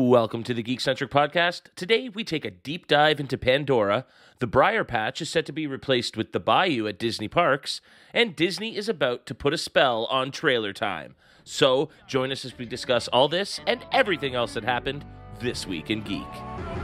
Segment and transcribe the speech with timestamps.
[0.00, 1.62] Welcome to the Geekcentric Podcast.
[1.74, 4.06] Today we take a deep dive into Pandora.
[4.38, 7.80] The Briar Patch is set to be replaced with the Bayou at Disney Parks,
[8.14, 11.16] and Disney is about to put a spell on trailer time.
[11.42, 15.04] So join us as we discuss all this and everything else that happened
[15.40, 16.77] this week in Geek.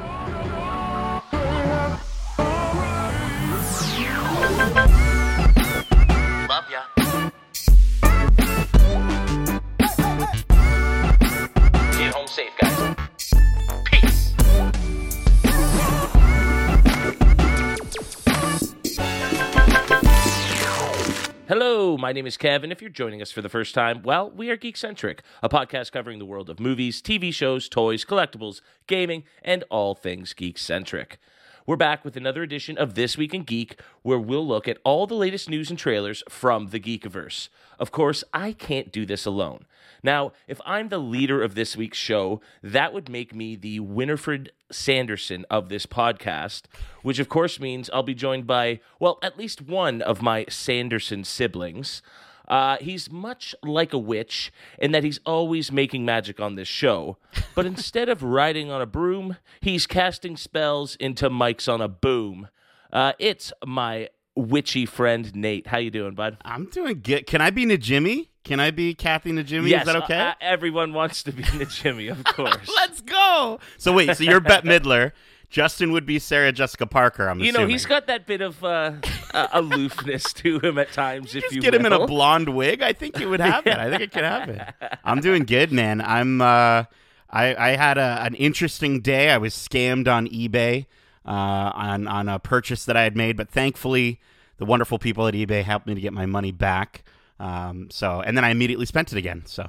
[21.47, 22.73] Hello, my name is Kevin.
[22.73, 26.19] If you're joining us for the first time, well, we are Geekcentric, a podcast covering
[26.19, 31.19] the world of movies, TV shows, toys, collectibles, gaming, and all things geek-centric.
[31.67, 35.07] We're back with another edition of This Week in Geek, where we'll look at all
[35.07, 37.49] the latest news and trailers from the Geekiverse.
[37.79, 39.65] Of course, I can't do this alone.
[40.03, 44.53] Now, if I'm the leader of this week's show, that would make me the Winifred
[44.71, 46.65] Sanderson of this podcast,
[47.01, 51.25] which of course means I'll be joined by, well, at least one of my Sanderson
[51.25, 52.03] siblings.
[52.49, 57.17] Uh, he's much like a witch in that he's always making magic on this show,
[57.55, 62.49] but instead of riding on a broom, he's casting spells into mics on a boom.
[62.93, 65.69] Uh, it's my witchy friend Nate.
[65.69, 66.37] How you doing, bud?
[66.45, 67.27] I'm doing good.
[67.27, 68.29] Can I be Najimy?
[68.45, 69.69] Can I be Kathy Najimy?
[69.71, 70.19] yes, Is that okay?
[70.21, 72.71] uh, everyone wants to be the Jimmy, of course.
[72.77, 73.59] Let's go.
[73.79, 75.13] So wait, so you're Bette Midler.
[75.55, 77.29] Justin would be Sarah Jessica Parker.
[77.29, 77.71] I'm you know, assuming.
[77.71, 78.95] he's got that bit of uh,
[79.35, 81.33] uh, aloofness to him at times.
[81.33, 82.83] if Just you get him in a blonde wig.
[82.83, 83.79] I think he would have it.
[83.79, 84.61] I think it could happen.
[85.05, 86.01] I'm doing good, man.
[86.01, 86.41] I'm.
[86.41, 86.85] Uh,
[87.31, 89.31] I I had a, an interesting day.
[89.31, 90.87] I was scammed on eBay
[91.25, 94.21] uh, on on a purchase that I had made, but thankfully
[94.59, 97.05] the wonderful people at eBay helped me to get my money back.
[97.39, 99.45] Um, so and then I immediately spent it again.
[99.47, 99.69] So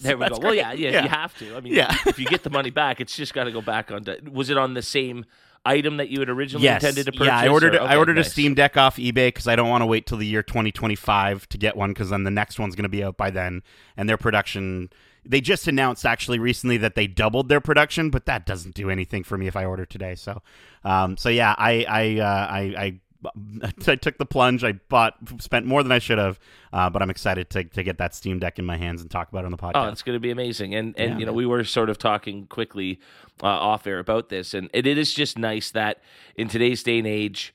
[0.00, 0.38] There we go.
[0.38, 1.02] Well, yeah, yeah, Yeah.
[1.04, 1.56] you have to.
[1.56, 1.94] I mean, Yeah.
[2.06, 4.04] if you get the money back, it's just got to go back on.
[4.32, 5.24] Was it on the same
[5.66, 6.82] item that you had originally yes.
[6.82, 7.26] intended to purchase?
[7.26, 8.28] Yeah, I ordered or- I okay, ordered nice.
[8.28, 11.48] a Steam Deck off eBay because I don't want to wait till the year 2025
[11.50, 13.62] to get one because then the next one's going to be out by then,
[13.96, 14.90] and their production.
[15.22, 19.22] They just announced actually recently that they doubled their production, but that doesn't do anything
[19.22, 20.14] for me if I order today.
[20.14, 20.40] So,
[20.82, 22.60] um, so yeah, I I uh, I.
[22.84, 23.00] I
[23.86, 24.64] I took the plunge.
[24.64, 26.38] I bought, spent more than I should have,
[26.72, 29.28] uh, but I'm excited to, to get that Steam Deck in my hands and talk
[29.28, 29.72] about it on the podcast.
[29.86, 30.74] Oh, it's going to be amazing.
[30.74, 31.18] And and Yeah.
[31.18, 33.00] you know, we were sort of talking quickly
[33.42, 36.02] uh, off air about this, and it, it is just nice that
[36.36, 37.54] in today's day and age,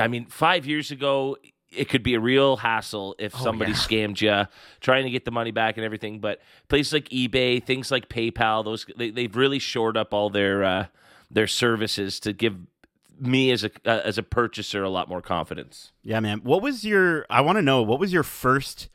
[0.00, 1.36] I mean, five years ago.
[1.74, 3.78] It could be a real hassle if somebody yeah.
[3.78, 4.46] scammed you,
[4.82, 6.18] trying to get the money back and everything.
[6.20, 10.62] But places like eBay, things like PayPal, those they, they've really shored up all their
[10.64, 10.86] uh,
[11.30, 12.56] their services to give
[13.18, 15.92] me as a uh, as a purchaser a lot more confidence.
[16.02, 16.40] Yeah, man.
[16.42, 17.26] What was your?
[17.30, 18.88] I want to know what was your first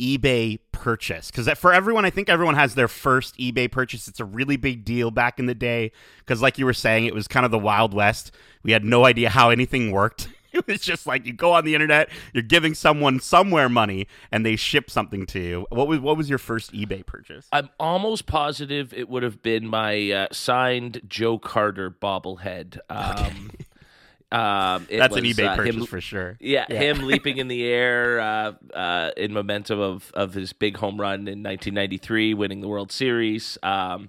[0.00, 1.30] eBay purchase?
[1.30, 4.08] Because for everyone, I think everyone has their first eBay purchase.
[4.08, 5.92] It's a really big deal back in the day.
[6.18, 8.32] Because, like you were saying, it was kind of the Wild West.
[8.62, 10.28] We had no idea how anything worked.
[10.60, 14.44] It was just like you go on the internet, you're giving someone somewhere money, and
[14.44, 15.66] they ship something to you.
[15.70, 17.46] What was what was your first eBay purchase?
[17.52, 22.78] I'm almost positive it would have been my uh, signed Joe Carter bobblehead.
[22.90, 23.50] Um,
[24.32, 26.36] um, it That's an eBay uh, purchase him- for sure.
[26.40, 31.00] Yeah, him leaping in the air uh, uh, in momentum of, of his big home
[31.00, 34.08] run in 1993, winning the World Series, um,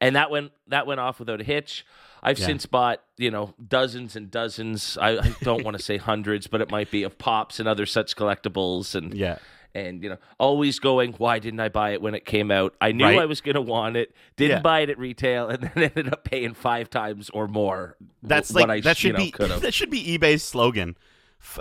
[0.00, 1.86] and that went that went off without a hitch.
[2.24, 2.46] I've Yeah.
[2.46, 4.96] since bought you know dozens and dozens.
[5.00, 7.86] I, I don't want to say hundreds, but it might be of pops and other
[7.86, 8.94] such collectibles.
[8.94, 9.38] And Yeah.
[9.74, 12.92] and you know always going why didn't i buy it when it came out i
[12.92, 13.18] knew Right.
[13.18, 14.62] i was going to want it didn't Yeah.
[14.62, 18.68] buy it at retail and then ended up paying five times or more That's what
[18.68, 20.96] like I, that should know, be that should be eBay's slogan.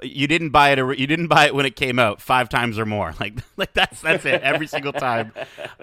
[0.01, 0.77] You didn't buy it.
[0.99, 3.13] You didn't buy it when it came out five times or more.
[3.19, 5.33] Like like that's that's it every single time.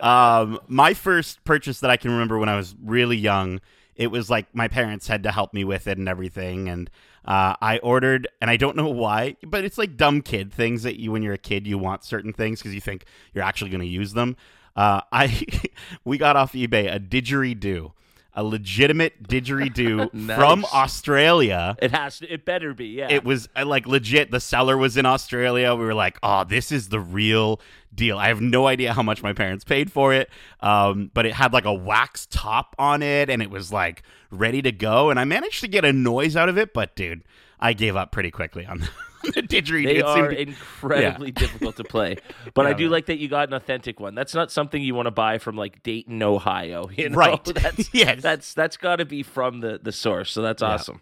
[0.00, 3.60] Um, my first purchase that I can remember when I was really young,
[4.00, 6.88] it was like my parents had to help me with it and everything, and
[7.26, 10.98] uh, I ordered, and I don't know why, but it's like dumb kid things that
[10.98, 13.82] you when you're a kid you want certain things because you think you're actually going
[13.82, 14.38] to use them.
[14.74, 15.44] Uh, I
[16.04, 17.92] we got off eBay a didgeridoo.
[18.34, 21.76] A legitimate didgeridoo from Australia.
[21.82, 24.30] it has to, it better be yeah It was uh, like legit.
[24.30, 25.74] The seller was in Australia.
[25.74, 27.60] We were like, "Oh, this is the real
[27.94, 30.30] deal." I have no idea how much my parents paid for it,
[30.60, 34.62] um, but it had like a wax top on it, and it was like ready
[34.62, 35.10] to go.
[35.10, 37.24] And I managed to get a noise out of it, but dude,
[37.60, 38.78] I gave up pretty quickly on
[39.22, 39.84] the, the didgeridoo.
[39.84, 42.16] they It seemed are to- incredibly difficult to play
[42.54, 42.92] but i do man.
[42.92, 45.56] like that you got an authentic one that's not something you want to buy from
[45.56, 47.16] like dayton ohio you know?
[47.16, 47.44] Right.
[47.54, 48.22] that's Yes.
[48.22, 50.68] that's that's got to be from the the source so that's Yeah.
[50.68, 51.00] awesome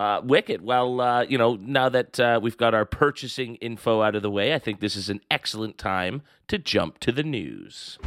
[0.00, 0.62] Uh, wicked.
[0.62, 4.30] Well, uh, you know, now that uh, we've got our purchasing info out of the
[4.30, 7.98] way, I think this is an excellent time to jump to the news.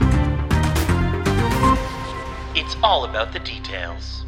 [2.56, 4.24] It's all about the details.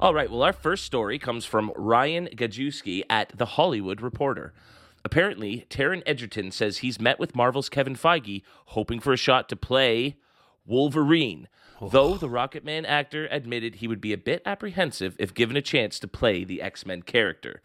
[0.00, 4.54] All right, well, our first story comes from Ryan Gajewski at The Hollywood Reporter.
[5.04, 9.56] Apparently, Taron Egerton says he's met with Marvel's Kevin Feige, hoping for a shot to
[9.56, 10.16] play
[10.64, 11.48] Wolverine.
[11.82, 15.60] Though the Rocket Man actor admitted he would be a bit apprehensive if given a
[15.60, 17.60] chance to play the X Men character.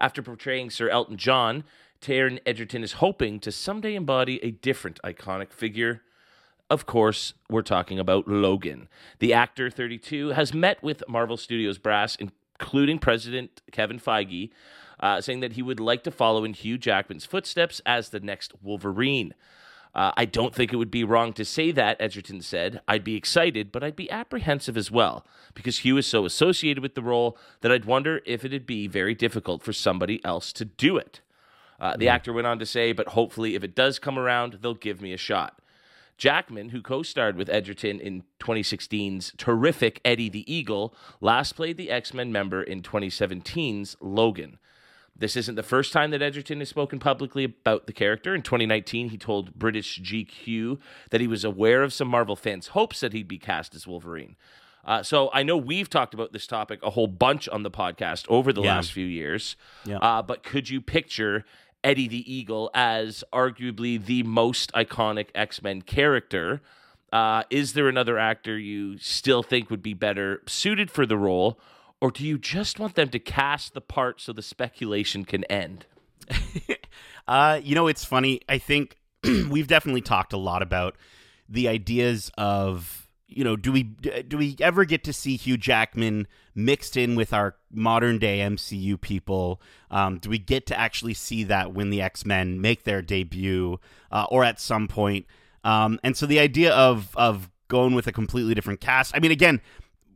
[0.00, 1.62] After portraying Sir Elton John,
[2.00, 6.02] Taron Egerton is hoping to someday embody a different iconic figure.
[6.70, 8.88] Of course, we're talking about Logan.
[9.20, 14.50] The actor, 32, has met with Marvel Studios brass, including President Kevin Feige,
[15.00, 18.52] uh, saying that he would like to follow in Hugh Jackman's footsteps as the next
[18.62, 19.32] Wolverine.
[19.94, 22.82] Uh, I don't think it would be wrong to say that, Egerton said.
[22.86, 25.24] I'd be excited, but I'd be apprehensive as well,
[25.54, 29.14] because Hugh is so associated with the role that I'd wonder if it'd be very
[29.14, 31.22] difficult for somebody else to do it.
[31.80, 34.74] Uh, the actor went on to say, but hopefully, if it does come around, they'll
[34.74, 35.58] give me a shot.
[36.18, 41.90] Jackman, who co starred with Egerton in 2016's terrific Eddie the Eagle, last played the
[41.90, 44.58] X Men member in 2017's Logan.
[45.16, 48.34] This isn't the first time that Egerton has spoken publicly about the character.
[48.34, 50.78] In 2019, he told British GQ
[51.10, 54.36] that he was aware of some Marvel fans' hopes that he'd be cast as Wolverine.
[54.84, 58.26] Uh, so I know we've talked about this topic a whole bunch on the podcast
[58.28, 58.76] over the Yeah.
[58.76, 59.56] last few years.
[59.84, 59.98] Yeah.
[59.98, 61.44] Uh, but could you picture
[61.88, 66.60] Eddie the Eagle as arguably the most iconic X Men character?
[67.10, 71.58] Uh, is there another actor you still think would be better suited for the role?
[71.98, 75.86] Or do you just want them to cast the part so the speculation can end?
[77.26, 78.40] Uh, you know, it's funny.
[78.48, 80.96] I think we've definitely talked a lot about
[81.46, 86.26] the ideas of you know, do we do we ever get to see Hugh Jackman
[86.54, 89.60] mixed in with our modern day MCU people?
[89.90, 93.78] Um, do we get to actually see that when the X Men make their debut,
[94.10, 95.26] uh, or at some point?
[95.62, 99.14] Um, and so the idea of of going with a completely different cast.
[99.14, 99.60] I mean, again,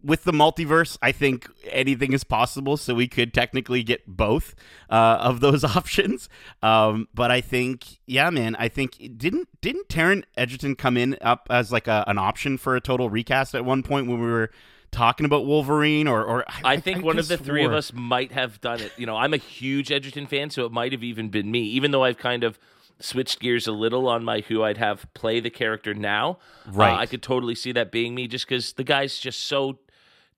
[0.02, 2.76] with the multiverse, I think anything is possible.
[2.76, 4.54] So we could technically get both
[4.90, 6.28] uh, of those options.
[6.62, 11.46] Um, but I think, yeah, man, I think didn't didn't Taron Egerton come in up
[11.50, 14.50] as like a, an option for a total recast at one point when we were
[14.90, 16.06] talking about Wolverine?
[16.06, 18.92] Or, or I think one of the could've three of us might have done it.
[18.96, 21.90] You know, I'm a huge Egerton fan, so it might have even been me, even
[21.90, 22.58] though I've kind of
[23.00, 26.38] switched gears a little on my who I'd have play the character now.
[26.66, 26.98] Uh, Right.
[26.98, 29.78] I could totally see that being me just because the guy's just so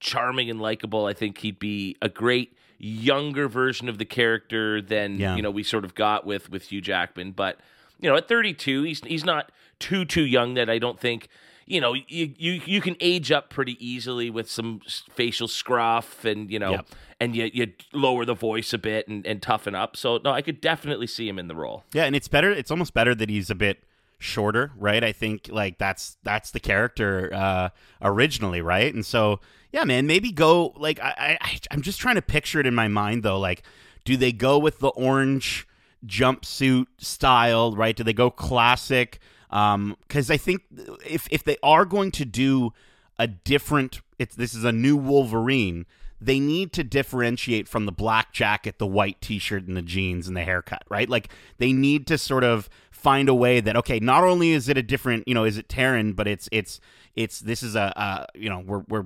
[0.04, 1.06] charming and likable.
[1.06, 5.36] I think he'd be a great younger version of the character than Yeah.
[5.36, 7.32] you know we sort of got with with Hugh Jackman.
[7.32, 7.58] But
[7.98, 11.28] you know, at 32, he's he's not too too young that I don't think
[11.66, 14.80] you know you you you can age up pretty easily with some
[15.14, 16.86] facial scruff and you know Yep.
[17.20, 19.96] and you you lower the voice a bit and, and toughen up.
[19.96, 21.84] So no, I could definitely see him in the role.
[21.94, 22.50] Yeah, and it's better.
[22.50, 23.78] It's almost better that he's a bit
[24.24, 25.04] shorter, right?
[25.04, 27.68] I think like that's that's the character uh,
[28.02, 28.92] originally, right?
[28.92, 29.40] And so
[29.72, 32.88] yeah, man, maybe go like I, I I'm just trying to picture it in my
[32.88, 33.38] mind though.
[33.38, 33.62] Like,
[34.04, 35.66] do they go with the orange
[36.06, 37.96] jumpsuit style, right?
[37.96, 39.18] Do they go classic?
[39.48, 40.62] Because I think
[41.04, 42.72] if if they are going to do
[43.18, 45.86] a different, it's this is a new Wolverine.
[46.20, 50.36] They need to differentiate from the black jacket, the white T-shirt, and the jeans and
[50.36, 51.08] the haircut, right?
[51.08, 51.28] Like
[51.58, 52.70] they need to sort of
[53.04, 55.68] find a way that okay, not only is it a different, you know, is it
[55.68, 56.80] Taron, but it's it's
[57.14, 59.04] it's this is a uh, you know we're we're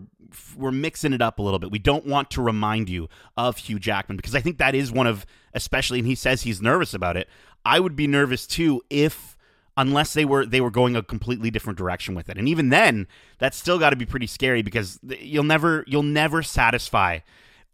[0.56, 1.70] we're mixing it up a little bit.
[1.70, 5.08] We don't want to remind you of Hugh Jackman because I think that is one
[5.08, 7.28] of especially, and he says he's nervous about it.
[7.64, 9.36] I would be nervous too if
[9.76, 12.38] unless they were they were going a completely different direction with it.
[12.38, 13.08] And even then,
[13.38, 17.18] that's still got to be pretty scary because you'll never you'll never satisfy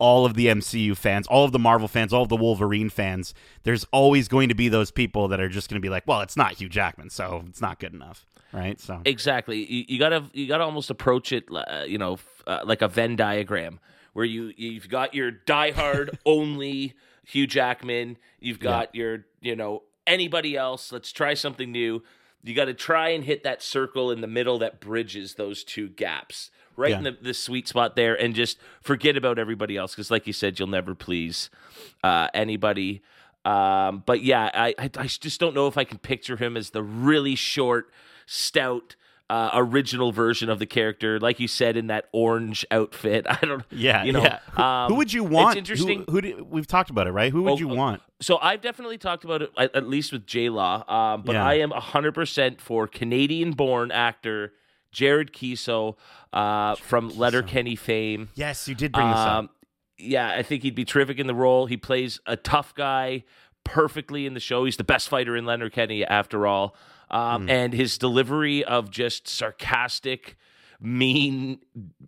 [0.05, 3.33] all of the MCU fans, all of the Marvel fans, all of the Wolverine fans.
[3.63, 6.21] There's always going to be those people that are just going to be like, "Well,
[6.21, 8.79] it's not Hugh Jackman, so it's not good enough." Right?
[8.79, 9.65] So Exactly.
[9.65, 13.17] You, you gotta you gotta almost approach it, uh, you know, uh, like a Venn
[13.17, 13.81] diagram,
[14.13, 16.93] where you you've got your diehard only
[17.25, 20.93] Hugh Jackman, you've got your you know anybody else.
[20.93, 22.03] Let's try something new.
[22.43, 25.89] You got to try and hit that circle in the middle that bridges those two
[25.89, 30.11] gaps, right in the, the sweet spot there, and just forget about everybody else because,
[30.11, 31.51] like you said, you'll never please
[32.03, 33.03] uh, anybody.
[33.45, 36.71] Um, but yeah, I, I I just don't know if I can picture him as
[36.71, 37.91] the really short,
[38.27, 38.97] stout,
[39.31, 43.27] uh, original version of the character, like you said in that orange outfit.
[43.29, 44.39] I don't, yeah, you know, yeah.
[44.53, 45.59] Who, um, who would you want?
[45.59, 46.05] It's interesting.
[46.07, 47.33] Who, who do, we've talked about it, right?
[47.33, 48.03] Who would Oh, you uh, want?
[48.21, 51.45] So I've definitely talked about it at, at least with J Law, um, but Yeah.
[51.47, 54.53] I am hundred percent for Canadian-born actor
[54.95, 55.97] Jared Keeso
[56.33, 58.31] uh, from Letterkenny fame.
[58.35, 59.39] Yes, you did bring this up.
[59.39, 59.51] Um,
[59.99, 61.67] yeah, I think he'd be terrific in the role.
[61.67, 63.25] He plays a tough guy
[63.65, 64.65] perfectly in the show.
[64.65, 66.75] He's the best fighter in Letterkenny, after all.
[67.11, 70.37] um, and his delivery of just sarcastic,
[70.81, 71.59] mean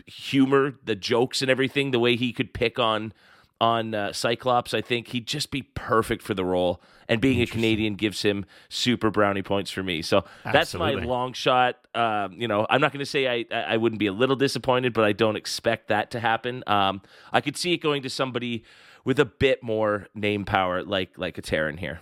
[0.07, 3.12] humor, the jokes and everything, the way he could pick on
[3.61, 6.83] on uh, Cyclops, I think he'd just be perfect for the role.
[7.09, 10.03] And being a Canadian gives him super brownie points for me.
[10.03, 11.79] So that's my long shot.
[11.95, 14.93] Um, you know, I'm not going to say I I wouldn't be a little disappointed,
[14.93, 16.65] but I don't expect that to happen.
[16.67, 18.65] Um, I could see it going to somebody
[19.05, 22.01] with a bit more name power, like like a Taron here.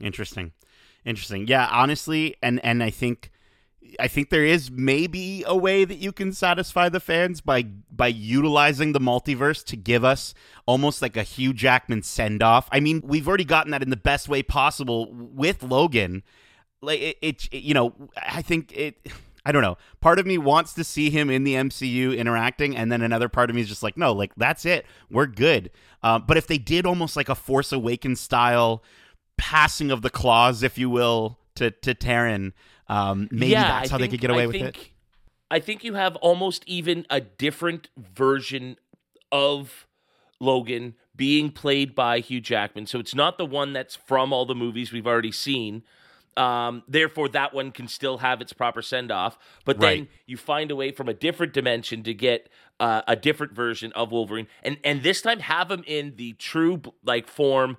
[0.00, 0.52] Interesting.
[1.04, 1.48] Interesting.
[1.48, 3.32] Yeah, honestly, and and I think
[3.98, 8.08] I think there is maybe a way that you can satisfy the fans by by
[8.08, 10.34] utilizing the multiverse to give us
[10.66, 12.68] almost like a Hugh Jackman send off.
[12.72, 16.22] I mean, we've already gotten that in the best way possible with Logan.
[16.80, 19.06] Like it, it, you know, I think it.
[19.44, 19.76] I don't know.
[20.00, 23.50] Part of me wants to see him in the MCU interacting, and then another part
[23.50, 24.86] of me is just like, no, like that's it.
[25.10, 25.70] We're good.
[26.00, 28.84] Uh, but if they did almost like a Force Awakens style
[29.36, 32.52] passing of the claws, if you will, to to Taron,
[32.92, 34.88] um, maybe yeah, that's I how they could get away I with think, it.
[35.50, 38.76] I think you have almost even a different version
[39.30, 39.86] of
[40.40, 42.86] Logan being played by Hugh Jackman.
[42.86, 45.82] So it's not the one that's from all the movies we've already seen.
[46.36, 49.38] Um, therefore, that one can still have its proper send off.
[49.66, 50.08] But then Right.
[50.26, 52.48] you find a way from a different dimension to get
[52.80, 56.80] uh, a different version of Wolverine, and and this time have him in the true
[57.04, 57.76] like form,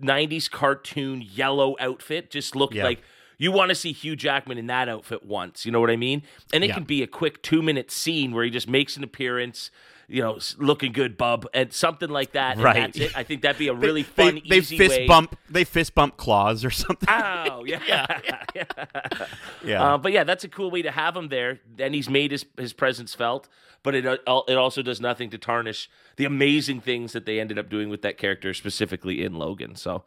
[0.00, 2.30] '90s cartoon yellow outfit.
[2.30, 2.84] Just look Yeah.
[2.84, 3.00] like
[3.38, 5.64] you want to see Hugh Jackman in that outfit once.
[5.64, 6.22] You know what I mean?
[6.52, 6.74] And it Yeah.
[6.74, 9.70] can be a quick two minute scene where he just makes an appearance.
[10.10, 12.54] You know, looking good, bub, and something like that.
[12.54, 12.76] and Right.
[12.76, 13.14] that's it.
[13.14, 15.06] I think that'd be a really they, fun, they easy fist way.
[15.06, 15.38] bump.
[15.50, 17.06] They fist bump claws or something.
[17.10, 18.18] Ow, yeah.
[19.64, 21.60] yeah, Uh, but yeah, that's a cool way to have him there.
[21.76, 23.48] Then he's made his his presence felt,
[23.82, 24.16] but it uh,
[24.48, 28.00] it also does nothing to tarnish the amazing things that they ended up doing with
[28.02, 29.76] that character, specifically in Logan.
[29.76, 30.04] So,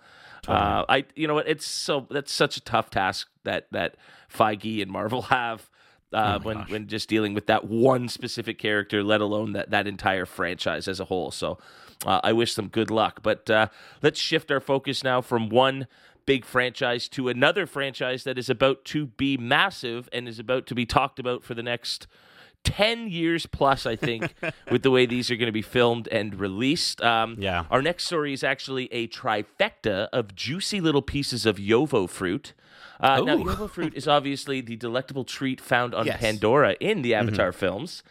[0.48, 3.96] uh, I you know it's so that's such a tough task that that
[4.34, 5.70] Feige and Marvel have.
[6.14, 10.26] Uh, when when just dealing with that one specific character, let alone that that entire
[10.26, 11.32] franchise as a whole.
[11.32, 11.58] So,
[12.06, 13.22] uh, I wish them good luck.
[13.24, 13.68] But uh,
[14.02, 15.88] let's shift our focus now from one
[16.26, 20.76] big franchise to another franchise that is about to be massive and is about to
[20.76, 22.08] be talked about for the next
[22.64, 24.34] 10 years plus, I think,
[24.72, 27.02] with the way these are going to be filmed and released.
[27.02, 27.66] Um, Yeah.
[27.72, 32.54] Our next story is actually a trifecta of juicy little pieces of Yovo fruit.
[33.00, 36.20] Uh, now, Yovo fruit is obviously the delectable treat found on Yes.
[36.20, 38.04] Pandora in the Avatar films.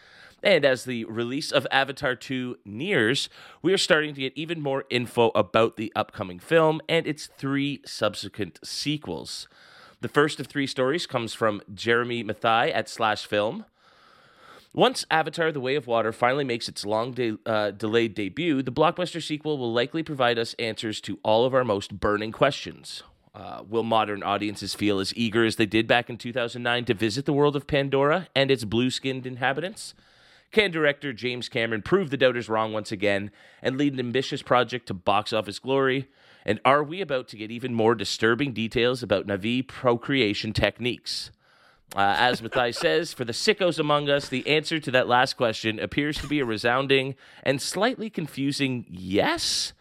[0.43, 3.29] And as the release of Avatar 2 nears,
[3.61, 7.81] we are starting to get even more info about the upcoming film and its three
[7.85, 9.47] subsequent sequels.
[10.01, 13.65] The first of three stories comes from Jeremy Mathai at Slashfilm.
[14.73, 18.71] Once Avatar The Way of Water finally makes its long de- uh, delayed debut, the
[18.71, 23.03] blockbuster sequel will likely provide us answers to all of our most burning questions.
[23.35, 27.25] Uh, will modern audiences feel as eager as they did back in 2009 to visit
[27.25, 29.93] the world of Pandora and its blue skinned inhabitants?
[30.53, 33.29] Can director James Cameron prove the doubters wrong once again
[33.61, 36.07] and lead an ambitious project to box office glory?
[36.45, 41.29] And are we about to get even more disturbing details about Na'vi procreation techniques?
[41.95, 45.77] Uh, as Matthias says, for the sickos among us, the answer to that last question
[45.77, 49.73] appears to be a resounding and slightly confusing yes.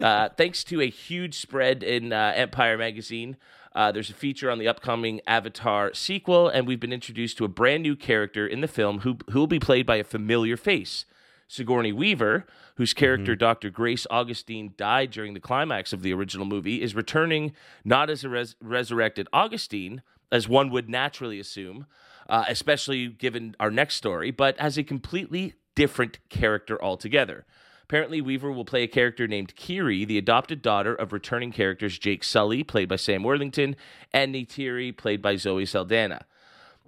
[0.00, 3.36] Uh, thanks to a huge spread in uh, Empire magazine,
[3.74, 7.48] uh, there's a feature on the upcoming Avatar sequel, and we've been introduced to a
[7.48, 11.04] brand new character in the film who who will be played by a familiar face.
[11.48, 13.68] Sigourney Weaver, whose character Dr.
[13.68, 17.52] Grace Augustine died during the climax of the original movie, is returning
[17.84, 20.02] not as a res- resurrected Augustine,
[20.32, 21.86] as one would naturally assume,
[22.28, 27.44] uh, especially given our next story, but as a completely different character altogether.
[27.84, 32.24] Apparently, Weaver will play a character named Kiri, the adopted daughter of returning characters Jake
[32.24, 33.76] Sully, played by Sam Worthington,
[34.12, 36.24] and Neytiri, played by Zoe Saldana.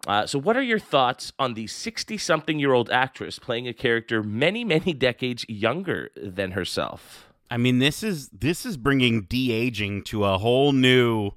[0.06, 3.74] Uh, so, what are your thoughts on the 60 something year old actress playing a
[3.74, 7.28] character many, many decades younger than herself?
[7.50, 11.32] I mean, this is this is bringing de aging to a whole new,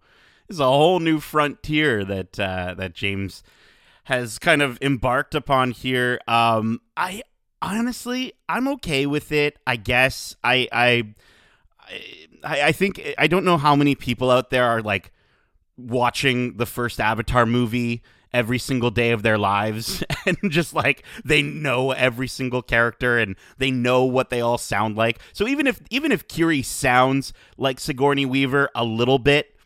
[0.50, 3.44] is a whole new frontier that uh, that James
[4.06, 6.20] has kind of embarked upon here.
[6.28, 7.24] Um, I
[7.62, 9.58] honestly, I'm okay with it.
[9.68, 11.16] I guess I I
[12.44, 15.12] I, I think I don't know how many people out there are like
[15.78, 18.02] watching the first Avatar movie
[18.34, 23.36] every single day of their lives and just like they know every single character and
[23.58, 25.20] they know what they all sound like.
[25.34, 29.57] So even if even if Kiri sounds like Sigourney Weaver a little bit,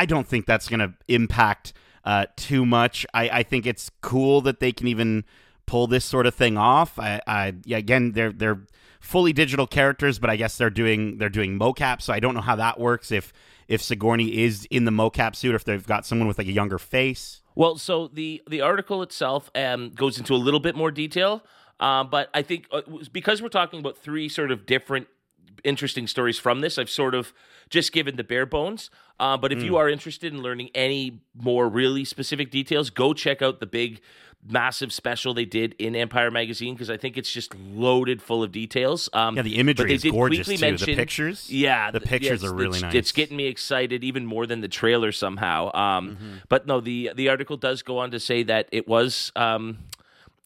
[0.00, 1.74] I don't think that's going to impact
[2.06, 3.04] uh, too much.
[3.12, 5.24] I, I think it's cool that they can even
[5.66, 6.98] pull this sort of thing off.
[6.98, 8.62] I, I yeah, again, they're they're
[9.00, 12.40] fully digital characters, but I guess they're doing they're doing mocap, so I don't know
[12.40, 13.12] how that works.
[13.12, 13.34] If
[13.68, 16.52] if Sigourney is in the mocap suit, or if they've got someone with like a
[16.52, 17.42] younger face.
[17.54, 21.44] Well, so the the article itself um, goes into a little bit more detail,
[21.78, 22.80] uh, but I think uh,
[23.12, 25.08] because we're talking about three sort of different
[25.64, 27.32] interesting stories from this, I've sort of
[27.68, 28.90] just given the bare bones.
[29.18, 29.64] Uh, but if mm.
[29.64, 34.00] you are interested in learning any more really specific details, go check out the big
[34.48, 38.52] massive special they did in Empire magazine because I think it's just loaded full of
[38.52, 39.08] details.
[39.12, 40.58] Um, yeah, the imagery is gorgeous too.
[40.58, 42.94] Mention, the pictures, yeah, the pictures are really it's, nice.
[42.94, 45.70] It's getting me excited even more than the trailer somehow.
[45.74, 46.36] Um, mm-hmm.
[46.48, 49.32] But no, the the article does go on to say that it was.
[49.36, 49.78] Um,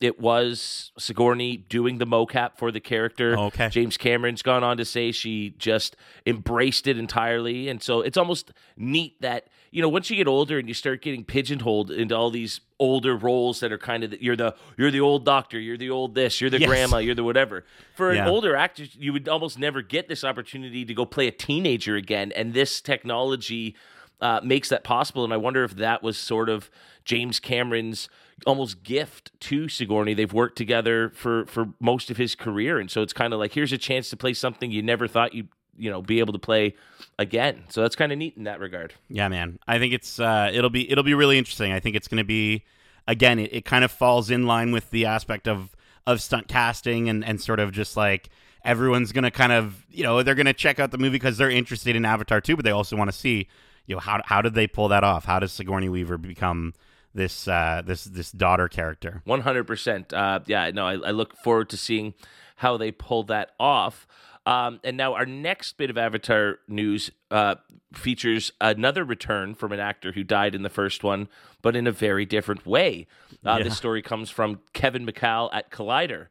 [0.04, 3.34] it was Sigourney doing the mocap for the character.
[3.38, 3.70] Oh, okay.
[3.70, 5.96] James Cameron's gone on to say she just
[6.26, 7.70] embraced it entirely.
[7.70, 11.00] And so it's almost neat that, you know, once you get older and you start
[11.00, 14.90] getting pigeonholed into all these older roles that are kind of the, you're the you're
[14.90, 16.68] the old doctor, you're the old this, you're the yes.
[16.68, 17.64] grandma, you're the whatever.
[17.96, 21.32] For an older actor, you would almost never get this opportunity to go play a
[21.32, 22.30] teenager again.
[22.32, 23.74] And this technology
[24.20, 25.24] uh, makes that possible.
[25.24, 26.70] And I wonder if that was sort of
[27.06, 28.10] James Cameron's
[28.46, 30.14] almost gift to Sigourney.
[30.14, 33.52] They've worked together for for most of his career, and so it's kind of like
[33.52, 36.38] here's a chance to play something you never thought you you know be able to
[36.38, 36.74] play
[37.18, 37.64] again.
[37.68, 38.94] So that's kind of neat in that regard.
[39.08, 39.58] Yeah, man.
[39.66, 41.72] I think it's uh, it'll be it'll be really interesting.
[41.72, 42.64] I think it's going to be
[43.06, 43.38] again.
[43.38, 45.76] It, it kind of falls in line with the aspect of
[46.06, 48.28] of stunt casting and and sort of just like
[48.64, 51.38] everyone's going to kind of you know they're going to check out the movie because
[51.38, 53.48] they're interested in Avatar too, but they also want to see
[53.86, 55.24] you know how how did they pull that off?
[55.24, 56.74] How does Sigourney Weaver become
[57.14, 59.22] this uh, this this daughter character.
[59.24, 60.12] One hundred percent.
[60.12, 62.14] Uh, yeah, no, I, I, look forward to seeing
[62.56, 64.06] how they pull that off.
[64.46, 67.54] Um, and now our next bit of Avatar news uh,
[67.94, 71.28] features another return from an actor who died in the first one,
[71.62, 73.06] but in a very different way.
[73.44, 73.64] Uh, yeah.
[73.64, 76.26] This story comes from Kevin McCall at Collider.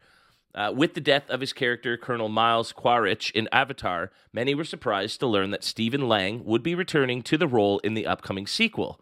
[0.55, 5.19] Uh, with the death of his character, Colonel Miles Quaritch, in Avatar, many were surprised
[5.19, 8.99] to learn that Stephen Lang would be returning to the role in the upcoming sequel.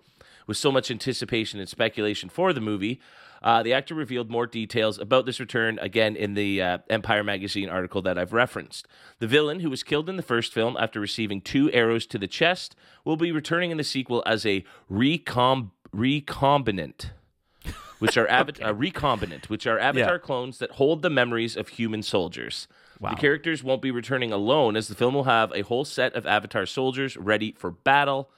[0.48, 3.00] With so much anticipation and speculation for the movie,
[3.44, 7.70] uh, the actor revealed more details about this return again in the uh, Empire magazine
[7.70, 8.88] article that I've referenced.
[9.20, 12.28] The villain, who was killed in the first film after receiving two arrows to the
[12.28, 17.12] chest, will be returning in the sequel as a recom- recombinant.
[17.98, 18.64] Which are okay.
[18.64, 20.18] uh, recombinant, which are avatar yeah.
[20.20, 22.68] clones that hold the memories of human soldiers.
[23.00, 23.12] Wow.
[23.12, 26.28] The characters won't be returning alone, as the film will have a whole set of
[26.28, 28.30] avatar soldiers ready for battle.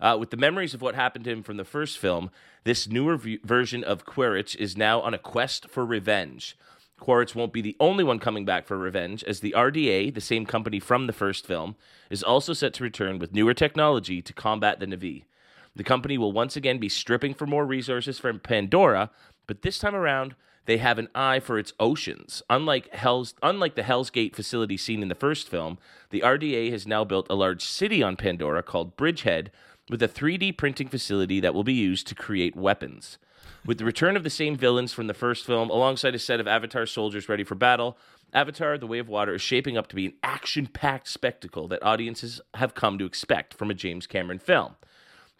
[0.00, 2.30] Uh, with the memories of what happened to him from the first film,
[2.64, 6.56] this newer v- version of Quaritch is now on a quest for revenge.
[6.98, 10.46] Quaritch won't be the only one coming back for revenge, as the RDA, the same
[10.46, 11.76] company from the first film,
[12.10, 15.24] is also set to return with newer technology to combat the Na'vi.
[15.74, 19.10] The company will once again be stripping for more resources from Pandora,
[19.46, 20.34] but this time around,
[20.66, 22.42] they have an eye for its oceans.
[22.50, 25.78] Unlike Hell's, unlike the Hell's Gate facility seen in the first film,
[26.10, 29.50] the RDA has now built a large city on Pandora called Bridgehead
[29.90, 33.18] with a 3D printing facility that will be used to create weapons.
[33.66, 36.46] With the return of the same villains from the first film, alongside a set of
[36.46, 37.98] Avatar soldiers ready for battle,
[38.32, 41.82] Avatar The Way of Water is shaping up to be an action packed spectacle that
[41.82, 44.76] audiences have come to expect from a James Cameron film.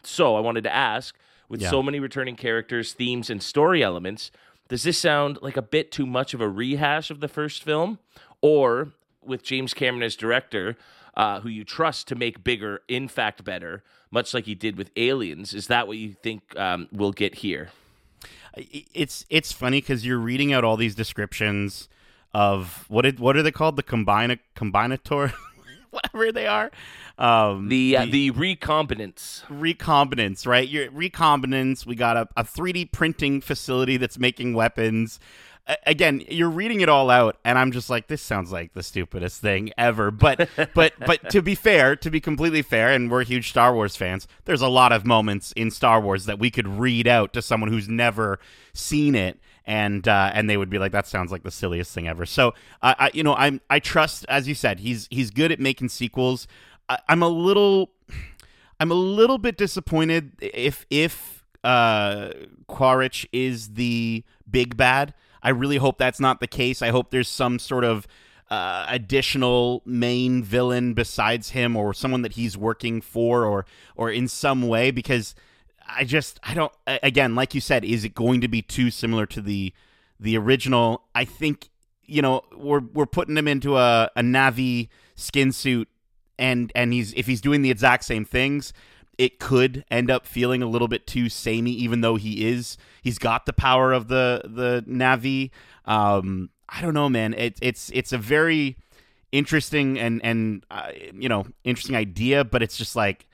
[0.03, 1.69] So I wanted to ask with yeah.
[1.69, 4.31] so many returning characters, themes, and story elements,
[4.67, 7.99] does this sound like a bit too much of a rehash of the first film?
[8.41, 8.89] Or
[9.23, 10.75] with James Cameron as director,
[11.15, 14.91] uh, who you trust to make bigger, in fact, better, much like he did with
[14.95, 15.53] Aliens.
[15.53, 17.69] Is that what you think um, we'll get here?
[18.55, 21.87] It's it's funny because you're reading out all these descriptions
[22.33, 23.77] of what it what are they called?
[23.77, 25.33] The combina combinator?
[25.89, 26.71] Whatever they are.
[27.17, 29.43] Um, the, uh, the the recombinants.
[29.45, 30.67] Recombinants right?
[30.67, 31.85] Your recombinants.
[31.85, 35.19] We got a, a 3d printing facility that's making weapons
[35.85, 39.41] again, you're reading it all out, and I'm just like, this sounds like the stupidest
[39.41, 40.11] thing ever.
[40.11, 43.95] But but but to be fair, to be completely fair, and we're huge Star Wars
[43.95, 47.41] fans, there's a lot of moments in Star Wars that we could read out to
[47.41, 48.39] someone who's never
[48.73, 49.39] seen it.
[49.65, 52.25] And uh, and they would be like, that sounds like the silliest thing ever.
[52.25, 55.59] So I, I you know I'm I trust as you said he's he's good at
[55.59, 56.47] making sequels.
[56.89, 57.91] I, I'm a little
[58.79, 62.31] I'm a little bit disappointed if if uh,
[62.67, 65.13] Quaritch is the big bad.
[65.43, 66.81] I really hope that's not the case.
[66.81, 68.07] I hope there's some sort of
[68.51, 74.27] uh, additional main villain besides him or someone that he's working for or or in
[74.27, 75.33] some way because
[75.87, 79.25] I just I don't again like you said is it going to be too similar
[79.27, 79.73] to the
[80.19, 81.69] the original I think
[82.03, 85.87] you know we're we're putting him into a a Na'vi skin suit
[86.37, 88.73] and and he's if he's doing the exact same things
[89.21, 93.19] it could end up feeling a little bit too samey, even though he is he's
[93.19, 95.51] got the power of the the Na'vi.
[95.85, 97.35] Um, I don't know, man.
[97.35, 98.77] It's it's it's a very
[99.31, 103.27] interesting and and uh, you know interesting idea, but it's just like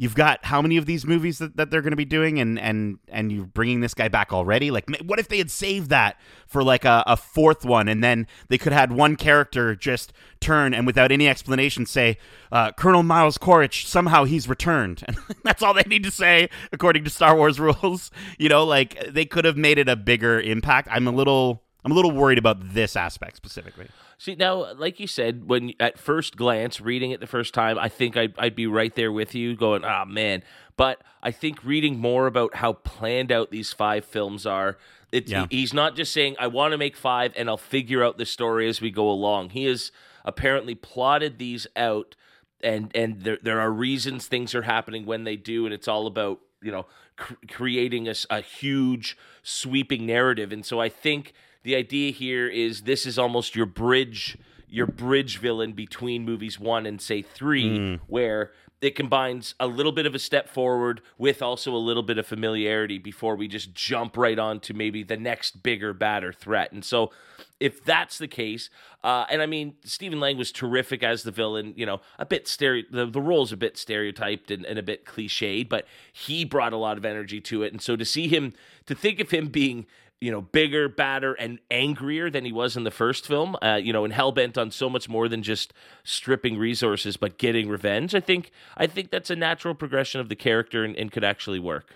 [0.00, 2.58] you've got how many of these movies that, that they're going to be doing and
[2.58, 4.70] and and you're bringing this guy back already?
[4.70, 8.26] Like what if they had saved that for like a, a fourth one and then
[8.48, 12.16] they could have had one character just turn and without any explanation say
[12.50, 15.04] uh, colonel miles quaritch somehow he's returned.
[15.10, 18.10] And that's all they need to say according to star wars rules.
[18.38, 20.88] You know like they could have made it a bigger impact.
[20.90, 23.88] I'm a little i'm a little worried about this aspect specifically
[24.20, 27.88] See now, like you said, when at first glance, reading it the first time, I
[27.88, 30.42] think I'd, I'd be right there with you, going, "Ah, oh, man."
[30.76, 34.76] But I think reading more about how planned out these five films are,
[35.10, 35.46] it, yeah.
[35.48, 38.68] he's not just saying, "I want to make five and I'll figure out the story
[38.68, 39.90] as we go along." He has
[40.22, 42.14] apparently plotted these out,
[42.62, 46.06] and and there there are reasons things are happening when they do, and it's all
[46.06, 46.84] about you know
[47.16, 50.52] cr- creating a, a huge sweeping narrative.
[50.52, 54.38] And so I think the idea here is this is almost your bridge
[54.70, 58.00] your bridge villain between movies one and say three, mm.
[58.06, 62.16] where it combines a little bit of a step forward with also a little bit
[62.16, 66.72] of familiarity before we just jump right on to maybe the next bigger, badder threat.
[66.72, 67.10] And so,
[67.58, 68.70] if that's the case,
[69.04, 72.48] uh, and I mean, Stephen Lang was terrific as the villain, you know, a bit
[72.48, 76.72] stereo, the, the role's a bit stereotyped and, and a bit cliched, but he brought
[76.72, 77.72] a lot of energy to it.
[77.72, 78.54] And so, to see him,
[78.86, 79.86] to think of him being
[80.20, 83.56] you know, bigger, badder, and angrier than he was in the first film.
[83.62, 85.72] Uh, you know, and hell bent on so much more than just
[86.04, 88.14] stripping resources, but getting revenge.
[88.14, 91.58] I think I think that's a natural progression of the character and, and could actually
[91.58, 91.94] work.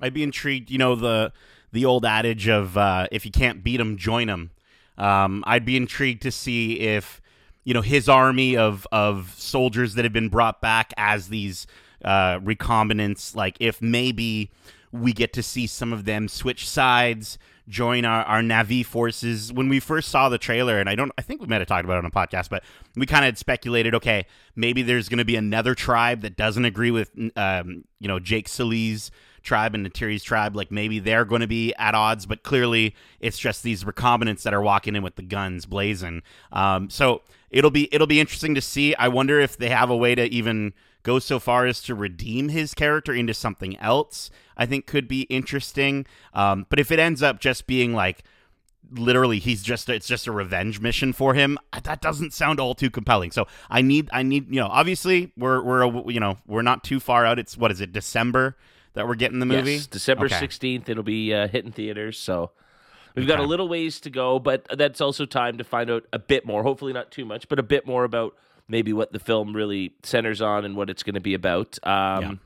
[0.00, 0.70] I'd be intrigued.
[0.70, 1.32] You know the
[1.72, 4.50] the old adage of uh, if you can't beat them, join them.
[4.98, 7.22] Um, I'd be intrigued to see if
[7.64, 11.66] you know his army of of soldiers that have been brought back as these
[12.04, 14.50] uh, recombinants, like if maybe
[14.90, 19.52] we get to see some of them switch sides join our, our Na'vi forces.
[19.52, 21.84] When we first saw the trailer, and I don't, I think we might have talked
[21.84, 22.64] about it on a podcast, but
[22.96, 26.90] we kind of speculated, okay, maybe there's going to be another tribe that doesn't agree
[26.90, 29.10] with, um, you know, Jake Sully's
[29.42, 30.56] tribe and Neytiri's tribe.
[30.56, 34.54] Like maybe they're going to be at odds, but clearly it's just these recombinants that
[34.54, 36.22] are walking in with the guns blazing.
[36.52, 38.94] Um, so it'll be it'll be interesting to see.
[38.94, 40.72] I wonder if they have a way to even
[41.02, 45.22] go so far as to redeem his character into something else, I think could be
[45.22, 46.06] interesting.
[46.34, 48.22] Um, but if it ends up just being like
[48.90, 52.90] literally he's just it's just a revenge mission for him that doesn't sound all too
[52.90, 56.84] compelling so i need i need you know obviously we're we're you know we're not
[56.84, 58.56] too far out it's what is it december
[58.94, 60.34] that we're getting the movie yes, december okay.
[60.34, 62.50] 16th it'll be uh, hitting theaters so
[63.14, 63.36] we've okay.
[63.36, 66.44] got a little ways to go but that's also time to find out a bit
[66.44, 68.34] more hopefully not too much but a bit more about
[68.72, 71.78] maybe what the film really centers on and what it's going to be about.
[71.86, 72.40] Um,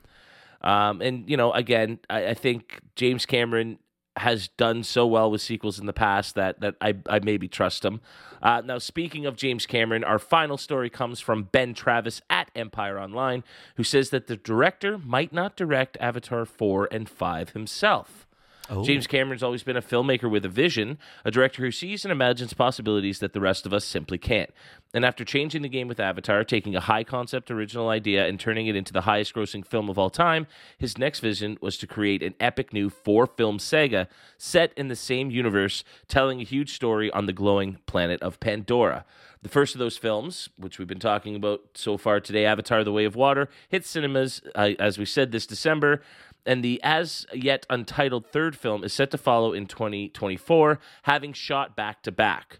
[0.61, 0.89] yeah.
[0.89, 3.79] um, and you know, again, I, I, think James Cameron
[4.17, 7.85] has done so well with sequels in the past that that I, I maybe trust
[7.85, 8.01] him.
[8.43, 12.99] Uh, now, speaking of James Cameron, our final story comes from Ben Travis at Empire
[12.99, 13.43] Online,
[13.77, 18.26] who says that the director might not direct Avatar 4 and 5 himself.
[18.69, 18.83] Oh.
[18.83, 22.53] James Cameron's always been a filmmaker with a vision, a director who sees and imagines
[22.53, 24.49] possibilities that the rest of us simply can't.
[24.93, 28.67] And after changing the game with Avatar, taking a high concept original idea and turning
[28.67, 32.23] it into the highest grossing film of all time, his next vision was to create
[32.23, 37.11] an epic new four film saga set in the same universe, telling a huge story
[37.11, 39.05] on the glowing planet of Pandora.
[39.43, 42.91] The first of those films, which we've been talking about so far today, Avatar The
[42.91, 46.01] Way of Water, hits cinemas, uh, as we said, this December
[46.47, 51.75] and the as yet untitled third film is set to follow in 2024, having shot
[51.75, 52.59] back to back.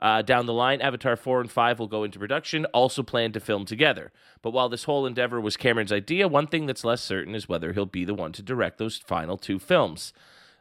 [0.00, 3.40] Uh, down the line, Avatar 4 and 5 will go into production, also planned to
[3.40, 4.12] film together.
[4.42, 7.72] But while this whole endeavor was Cameron's idea, one thing that's less certain is whether
[7.72, 10.12] he'll be the one to direct those final two films.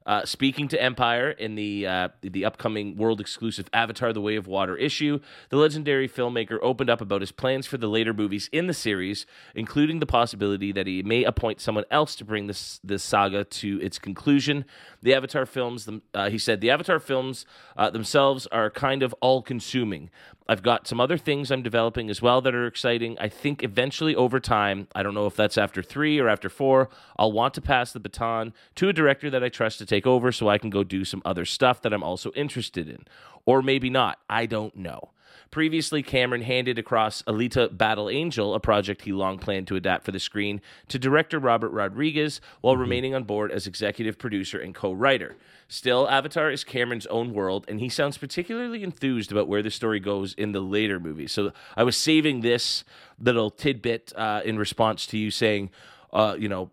[0.07, 4.47] Uh, speaking to Empire in the uh, the upcoming world exclusive Avatar: The Way of
[4.47, 8.67] Water issue, the legendary filmmaker opened up about his plans for the later movies in
[8.67, 13.03] the series, including the possibility that he may appoint someone else to bring this this
[13.03, 14.63] saga to its conclusion.
[15.03, 19.41] The Avatar films, uh, he said, the Avatar films uh, themselves are kind of all
[19.41, 20.09] consuming.
[20.49, 23.17] I've got some other things I'm developing as well that are exciting.
[23.19, 26.89] I think eventually over time, I don't know if that's after three or after four,
[27.17, 30.31] I'll want to pass the baton to a director that I trust to take over
[30.31, 33.05] so I can go do some other stuff that I'm also interested in.
[33.45, 34.19] Or maybe not.
[34.29, 35.11] I don't know.
[35.51, 40.11] Previously, Cameron handed across Alita Battle Angel, a project he long planned to adapt for
[40.11, 42.81] the screen, to director Robert Rodriguez while mm-hmm.
[42.81, 45.35] remaining on board as executive producer and co writer.
[45.69, 49.99] Still, Avatar is Cameron's own world, and he sounds particularly enthused about where the story
[49.99, 51.31] goes in the later movies.
[51.31, 52.85] So I was saving this
[53.19, 55.69] little tidbit uh, in response to you saying,
[56.17, 56.71] uh, you know,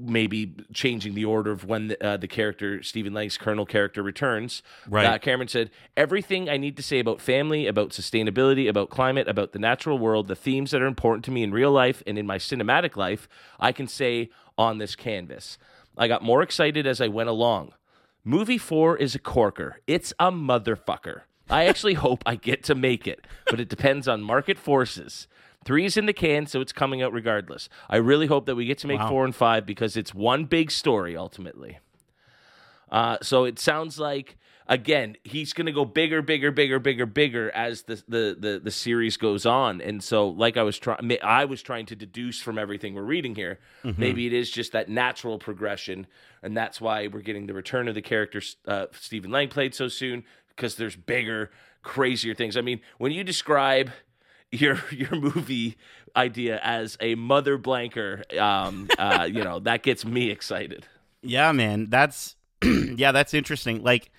[0.00, 4.62] maybe changing the order of when the, uh, the character Stephen Lang's Colonel character returns.
[4.88, 5.04] Right.
[5.04, 9.52] Uh, Cameron said everything I need to say about family, about sustainability, about climate, about
[9.52, 12.26] the natural world, the themes that are important to me in real life and in
[12.26, 13.28] my cinematic life,
[13.60, 15.58] I can say on this canvas.
[15.98, 17.72] I got more excited as I went along.
[18.24, 19.82] Movie four is a corker.
[19.86, 21.22] It's a motherfucker.
[21.50, 25.28] I actually hope I get to make it, but it depends on market forces.
[25.64, 27.68] Three is in the can, so it's coming out regardless.
[27.90, 29.08] I really hope that we get to make Wow.
[29.08, 31.78] four and five because it's one big story ultimately.
[32.90, 37.50] Uh, so it sounds like again he's going to go bigger, bigger, bigger, bigger, bigger
[37.50, 39.80] as the, the the the series goes on.
[39.82, 43.34] And so, like I was trying, I was trying to deduce from everything we're reading
[43.34, 46.06] here, maybe it is just that natural progression,
[46.42, 49.88] and that's why we're getting the return of the character uh, Stephen Lang played so
[49.88, 51.50] soon because there's bigger,
[51.82, 52.56] crazier things.
[52.56, 53.90] I mean, when you describe
[54.52, 55.76] your your movie
[56.16, 60.86] idea as a mother blanker, um, uh, you know that gets me excited.
[61.22, 63.82] Yeah, man, that's yeah, that's interesting.
[63.82, 64.10] Like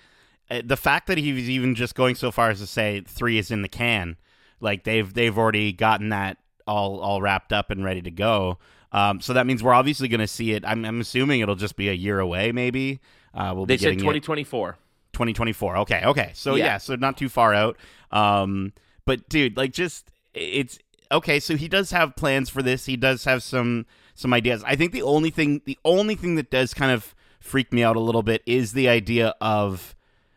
[0.50, 3.38] uh, the fact that he was even just going so far as to say three
[3.38, 4.16] is in the can,
[4.60, 8.58] like they've they've already gotten that all all wrapped up and ready to go.
[8.92, 10.64] Um, so that means we're obviously going to see it.
[10.66, 12.98] I'm, I'm assuming it'll just be a year away, maybe.
[13.32, 14.78] Uh, we'll They be said getting it- 2024.
[15.12, 15.76] 2024.
[15.78, 16.30] Okay, okay.
[16.34, 16.64] So yeah.
[16.64, 16.78] Yeah.
[16.78, 17.76] so not too far out.
[18.10, 18.72] Um,
[19.04, 20.78] but dude, like just it's
[21.10, 21.40] okay.
[21.40, 22.86] So he does have plans for this.
[22.86, 24.62] He does have some some ideas.
[24.66, 27.96] I think the only thing the only thing that does kind of freak me out
[27.96, 29.94] a little bit is the idea of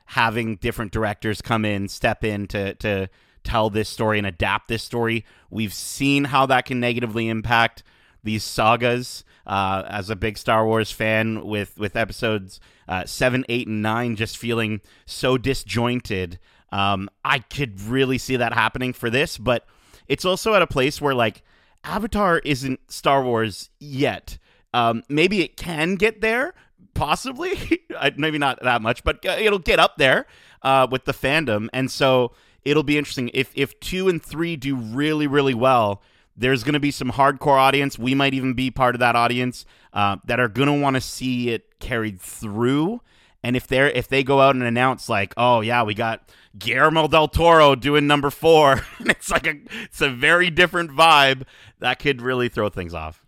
[0.07, 3.09] having different directors come in, step in to to
[3.43, 5.25] tell this story and adapt this story.
[5.49, 7.83] We've seen how that can negatively impact
[8.23, 9.23] these sagas.
[9.45, 14.15] Uh, as a big Star Wars fan, with with episodes uh, seven, eight, and nine
[14.15, 16.39] just feeling so disjointed,
[16.71, 19.37] um, I could really see that happening for this.
[19.37, 19.65] But
[20.07, 21.43] it's also at a place where like
[21.83, 24.37] Avatar isn't Star Wars yet.
[24.73, 26.53] Um, maybe it can get there,
[26.93, 27.81] possibly.
[28.17, 30.25] Maybe not that much, but uh, it'll get up there
[30.63, 32.31] uh, with the fandom, and so
[32.63, 36.01] it'll be interesting if if two and three do really really well.
[36.35, 37.99] There's going to be some hardcore audience.
[37.99, 41.01] We might even be part of that audience uh, that are going to want to
[41.01, 43.01] see it carried through.
[43.43, 47.07] And if they're if they go out and announce like, oh yeah, we got Guillermo
[47.07, 51.43] del Toro doing number four, and it's like a it's a very different vibe,
[51.79, 53.25] that could really throw things off.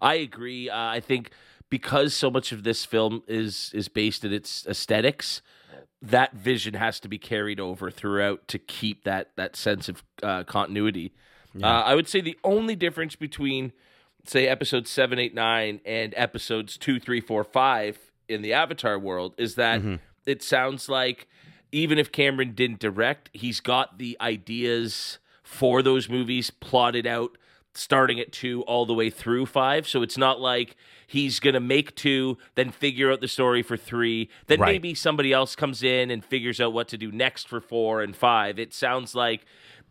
[0.00, 0.70] I agree.
[0.70, 1.30] Uh, I think
[1.68, 5.42] because so much of this film is is based in its aesthetics,
[6.00, 10.44] that vision has to be carried over throughout to keep that that sense of uh,
[10.44, 11.12] continuity.
[11.60, 13.72] Uh, I would say the only difference between,
[14.24, 19.34] say, episodes seven, eight, nine, and episodes two, three, four, five in the Avatar world
[19.36, 19.96] is that mm-hmm.
[20.26, 21.28] it sounds like
[21.72, 27.36] even if Cameron didn't direct, he's got the ideas for those movies plotted out
[27.74, 29.86] starting at two all the way through five.
[29.86, 33.76] So it's not like he's going to make two, then figure out the story for
[33.76, 34.28] three.
[34.48, 34.72] Then Right.
[34.72, 38.14] maybe somebody else comes in and figures out what to do next for four and
[38.16, 38.58] five.
[38.58, 39.44] It sounds like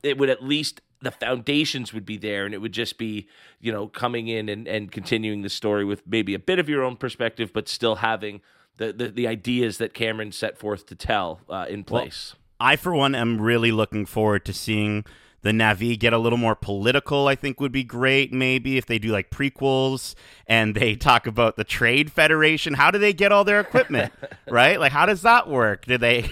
[0.03, 0.81] it would at least.
[1.01, 3.27] The foundations would be there, and it would just be,
[3.59, 6.83] you know, coming in and, and continuing the story with maybe a bit of your
[6.83, 8.41] own perspective, but still having
[8.77, 12.35] the, the, the ideas that Cameron set forth to tell uh, in place.
[12.59, 15.05] I, for one, am really looking forward to seeing
[15.41, 17.27] the Na'vi get a little more political.
[17.27, 18.33] I think would be great.
[18.33, 20.15] Maybe if they do like prequels
[20.47, 22.73] and they talk about the Trade Federation.
[22.73, 24.11] How do they get all their equipment?
[24.49, 24.79] right?
[24.79, 25.85] Like, how does that work?
[25.85, 26.29] Do they?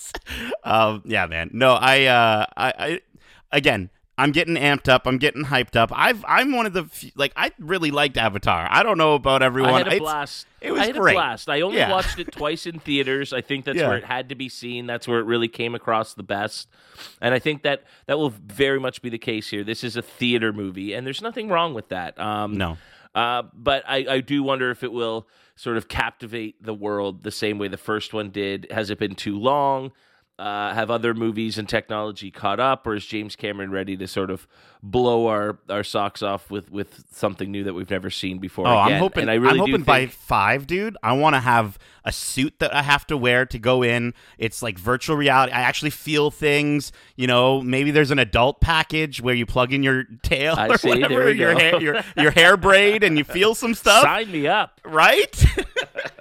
[0.64, 1.50] um, yeah, man.
[1.52, 3.00] No, I, uh, I, I,
[3.52, 3.90] again.
[4.18, 5.06] I'm getting amped up.
[5.06, 5.90] I'm getting hyped up.
[5.94, 8.66] I've I'm one of the few, like I really liked Avatar.
[8.70, 9.74] I don't know about everyone.
[9.74, 10.46] I had a It's- blast.
[10.60, 11.12] it was I had great.
[11.12, 11.48] a blast.
[11.48, 11.90] I only Yeah.
[11.90, 13.32] watched it twice in theaters.
[13.32, 13.88] I think that's Yeah.
[13.88, 14.86] where it had to be seen.
[14.86, 16.68] That's where it really came across the best.
[17.20, 19.62] And I think that that will very much be the case here.
[19.64, 22.18] This is a theater movie, and there's nothing wrong with that.
[22.20, 22.76] Um, No.
[23.14, 25.26] Uh, but I, I do wonder if it will
[25.56, 28.66] sort of captivate the world the same way the first one did.
[28.70, 29.92] Has it been too long?
[30.38, 34.30] Uh, have other movies and technology caught up, or is James Cameron ready to sort
[34.30, 34.46] of
[34.84, 38.68] blow our, our socks off with, with something new that we've never seen before?
[38.68, 38.92] Oh, again?
[38.94, 39.22] I'm hoping.
[39.22, 40.96] And I really I'm do hoping by five, dude.
[41.02, 44.14] I want to have a suit that I have to wear to go in.
[44.38, 45.52] It's like virtual reality.
[45.52, 46.92] I actually feel things.
[47.16, 50.78] You know, maybe there's an adult package where you plug in your tail I or
[50.78, 54.46] see, whatever, your hair, your your hair braid, and you feel some stuff, Sign me
[54.46, 54.80] up.
[54.84, 55.44] right?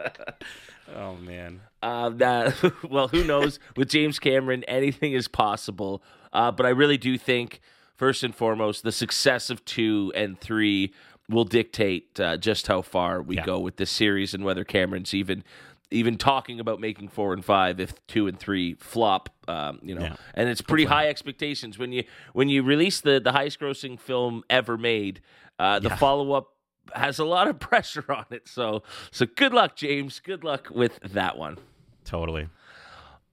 [0.95, 1.61] oh man.
[1.81, 2.55] Uh, that,
[2.89, 3.59] well, who knows?
[3.75, 6.01] With James Cameron, anything is possible.
[6.33, 7.59] Uh, but I really do think,
[7.95, 10.93] first and foremost, the success of two and three
[11.29, 13.45] will dictate uh, just how far we Yeah.
[13.45, 15.43] go with this series and whether Cameron's even
[15.89, 19.29] even talking about making four and five if two and three flop.
[19.47, 20.15] Um, you know, Yeah.
[20.33, 24.43] and it's pretty high expectations when you when you release the the highest grossing film
[24.49, 25.21] ever made.
[25.59, 26.49] Uh, the follow up
[26.95, 28.47] has a lot of pressure on it.
[28.47, 30.19] So so good luck, James.
[30.19, 31.57] Good luck with that one.
[32.05, 32.49] Totally.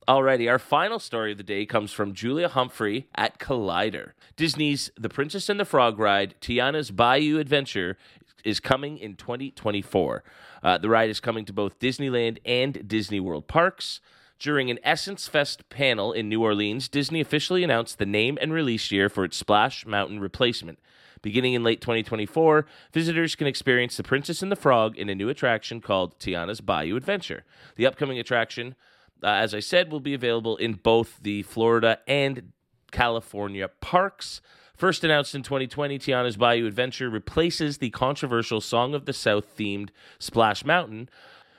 [0.06, 4.12] Alrighty, our final story of the day comes from Julia Humphrey at Collider.
[4.36, 7.96] Disney's The Princess and the Frog ride, Tiana's Bayou Adventure,
[8.44, 10.22] is coming in 2024.
[10.62, 14.00] Uh, the ride is coming to both Disneyland and Disney World parks.
[14.38, 18.90] During an Essence Fest panel in New Orleans, Disney officially announced the name and release
[18.90, 20.78] year for its Splash Mountain replacement.
[21.24, 25.30] Beginning in late 2024, visitors can experience The Princess and the Frog in a new
[25.30, 27.44] attraction called Tiana's Bayou Adventure.
[27.76, 28.74] The upcoming attraction,
[29.22, 32.52] uh, as I said, will be available in both the Florida and
[32.92, 34.42] California parks.
[34.76, 39.88] First announced in 2020, Tiana's Bayou Adventure replaces the controversial Song of the South themed
[40.18, 41.08] Splash Mountain,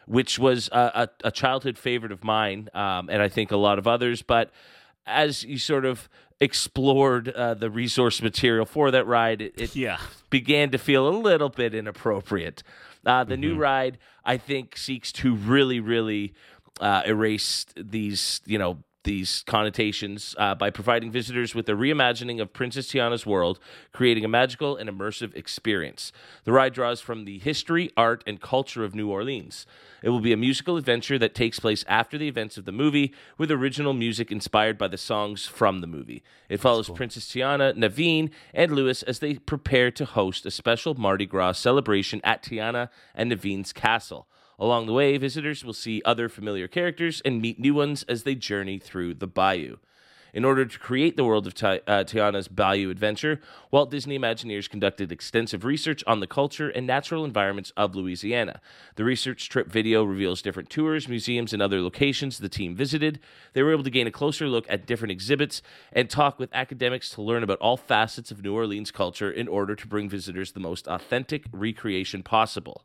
[0.06, 3.80] which was a, a, a childhood favorite of mine, um, and I think a lot
[3.80, 4.22] of others.
[4.22, 4.52] But
[5.08, 6.08] as you sort of
[6.42, 9.98] explored uh, the resource material for that ride, it, it Yeah.
[10.30, 12.64] began to feel a little bit inappropriate.
[13.06, 13.42] Uh, the Mm-hmm.
[13.42, 16.34] new ride, I think, seeks to really, really
[16.82, 22.52] uh, erase these, you know, these connotations uh, by providing visitors with a reimagining of
[22.52, 23.60] Princess Tiana's world,
[23.94, 26.12] creating a magical and immersive experience.
[26.44, 29.66] The ride draws from the history, art, and culture of New Orleans.
[30.04, 33.14] It will be a musical adventure that takes place after the events of the movie,
[33.38, 36.22] with original music inspired by the songs from the movie.
[36.50, 41.26] It follows Princess Tiana, Naveen, and Louis as they prepare to host a special Mardi
[41.26, 44.28] Gras celebration at Tiana and Naveen's castle.
[44.58, 48.36] Along the way, visitors will see other familiar characters and meet new ones as they
[48.36, 49.78] journey through the bayou.
[50.36, 53.40] In order to create the world of Ti- uh, Tiana's Bayou Adventure,
[53.72, 58.60] Walt Disney Imagineers conducted extensive research on the culture and natural environments of Louisiana.
[58.96, 63.22] The research trip video reveals different tours, museums, and other locations the team visited.
[63.54, 65.62] They were able to gain a closer look at different exhibits
[65.94, 69.74] and talk with academics to learn about all facets of New Orleans culture in order
[69.74, 72.84] to bring visitors the most authentic recreation possible.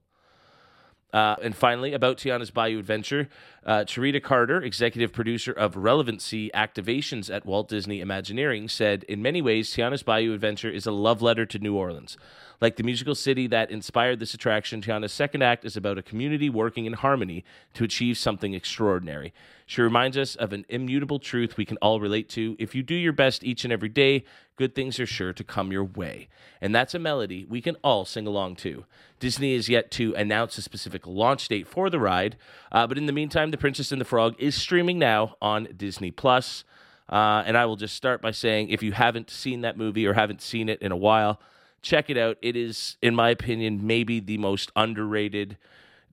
[1.12, 3.28] Uh, and finally, about Tiana's Bayou Adventure,
[3.66, 9.42] uh, Charita Carter, executive producer of Relevancy Activations at Walt Disney Imagineering, said, In many
[9.42, 12.16] ways, Tiana's Bayou Adventure is a love letter to New Orleans.
[12.60, 16.50] Like the musical city that inspired this attraction, Tiana's second act is about a community
[16.50, 17.44] working in harmony
[17.74, 19.32] to achieve something extraordinary.
[19.66, 22.56] She reminds us of an immutable truth we can all relate to.
[22.58, 24.24] If you do your best each and every day,
[24.60, 26.28] good things are sure to come your way.
[26.60, 28.84] And that's a melody we can all sing along to.
[29.18, 32.36] Disney is yet to announce a specific launch date for the ride,
[32.70, 36.10] uh, but in the meantime, The Princess and the Frog is streaming now on Disney
[36.10, 36.64] Plus.
[37.08, 40.12] Uh, and I will just start by saying if you haven't seen that movie or
[40.12, 41.40] haven't seen it in a while,
[41.80, 42.36] check it out.
[42.42, 45.56] It is, in my opinion, maybe the most underrated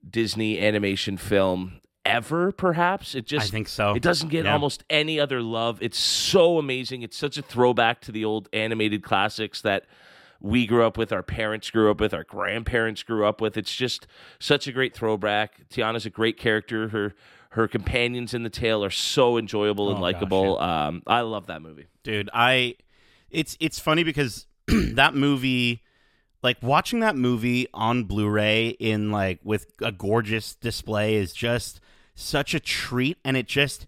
[0.10, 3.14] Disney animation film ever, perhaps.
[3.16, 3.94] It just I think so.
[3.94, 4.54] It doesn't get Yeah.
[4.54, 5.80] almost any other love.
[5.82, 7.02] It's so amazing.
[7.04, 9.86] It's such a throwback to the old animated classics that
[10.40, 13.58] we grew up with, our parents grew up with, our grandparents grew up with.
[13.58, 14.06] It's just
[14.40, 15.68] such a great throwback.
[15.70, 16.90] Tiana's a great character.
[16.90, 17.16] Her
[17.52, 20.60] her companions in the tale are so enjoyable and Oh, likable.
[20.60, 21.88] Um, I love that movie.
[22.04, 22.76] dude i
[23.32, 25.82] it's it's funny because that movie
[26.44, 31.80] like watching that movie on blu-ray in like with a gorgeous display is just
[32.20, 33.86] such a treat and it just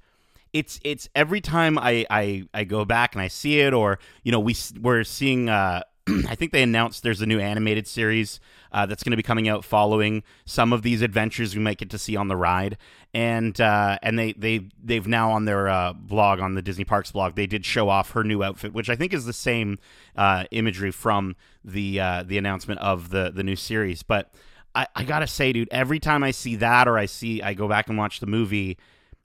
[0.54, 4.32] it's it's every time i i, I go back and i see it or you
[4.32, 5.82] know we we're seeing uh
[6.28, 8.40] I think they announced there's a new animated series
[8.72, 11.90] uh, that's going to be coming out following some of these adventures we might get
[11.90, 12.78] to see on the ride,
[13.14, 17.12] and uh, and they they they've now on their uh, blog on the Disney Parks
[17.12, 19.80] blog they did show off her new outfit, which I think is the same
[20.16, 24.04] uh, imagery from the uh, the announcement of the the new series.
[24.04, 24.34] But
[24.76, 27.68] I, I gotta say, dude, every time I see that or I see I go
[27.68, 28.78] back and watch the movie,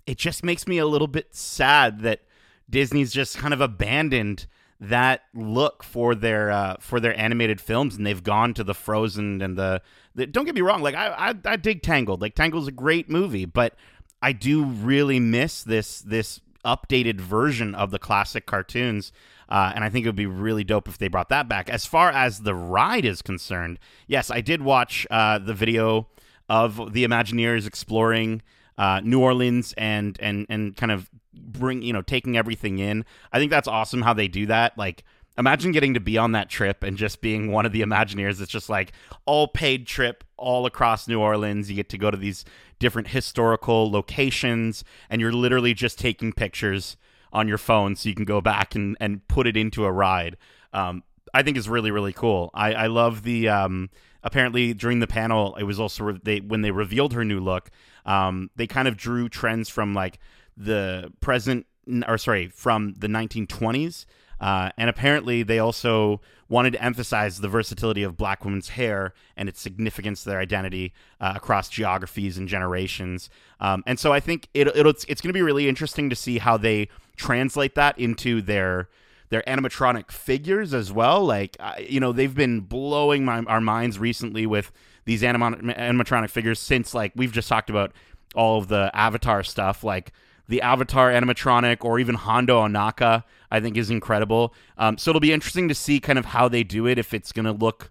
[0.07, 2.21] it just makes me a little bit sad that
[2.69, 4.47] Disney's just kind of abandoned
[4.81, 9.41] that look for their uh, for their animated films, and they've gone to the Frozen
[9.43, 9.83] and the.
[10.15, 12.21] the don't get me wrong, like I, I I dig Tangled.
[12.21, 13.75] Like Tangled's a great movie, but
[14.21, 19.13] I do really miss this this updated version of the classic cartoons.
[19.49, 21.69] Uh, and I think it would be really dope if they brought that back.
[21.69, 26.09] As far as the ride is concerned, yes, I did watch uh, the video
[26.49, 28.43] of the Imagineers exploring
[28.77, 33.05] uh, New Orleans and and and kind of bring you know taking everything in.
[33.33, 34.77] I think that's awesome how they do that.
[34.77, 35.05] Like
[35.39, 38.41] imagine getting to be on that trip and just being one of the Imagineers.
[38.41, 38.93] It's just like
[39.27, 41.71] all paid trip all across New Orleans.
[41.71, 42.45] You get to go to these
[42.79, 46.97] different historical locations, and you're literally just taking pictures
[47.35, 50.37] on your phone so you can go back and and put it into a ride.
[50.73, 51.03] Um,
[51.35, 52.51] I think is really really cool.
[52.55, 53.91] I I love the um
[54.23, 57.71] apparently during the panel it was also they when they revealed her new look
[58.07, 60.19] um they kind of drew trends from like
[60.57, 61.67] the present
[62.09, 64.07] or sorry from the 1920s
[64.41, 69.49] Uh, and apparently, they also wanted to emphasize the versatility of black women's hair and
[69.49, 73.31] its significance to their identity uh, across geographies and generations.
[73.61, 76.17] Um, and so I think it, it'll, it's, it's going to be really interesting to
[76.17, 78.89] see how they translate that into their
[79.31, 81.25] their animatronic figures as well.
[81.25, 84.71] Like, you know, they've been blowing my, our minds recently with
[85.07, 87.93] these animatronic figures since, like, we've just talked about
[88.35, 89.83] all of the Avatar stuff.
[89.83, 90.13] Like,
[90.49, 94.55] the Avatar animatronic or even Hondo Ohnaka, I think is incredible.
[94.77, 96.99] Um, so it'll be interesting to see kind of how they do it.
[96.99, 97.91] If it's going to look,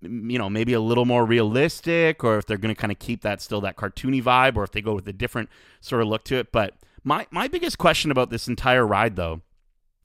[0.00, 3.22] you know, maybe a little more realistic, or if they're going to kind of keep
[3.22, 5.48] that still that cartoony vibe, or if they go with a different
[5.80, 6.50] sort of look to it.
[6.52, 6.74] But
[7.04, 9.42] my my biggest question about this entire ride, though,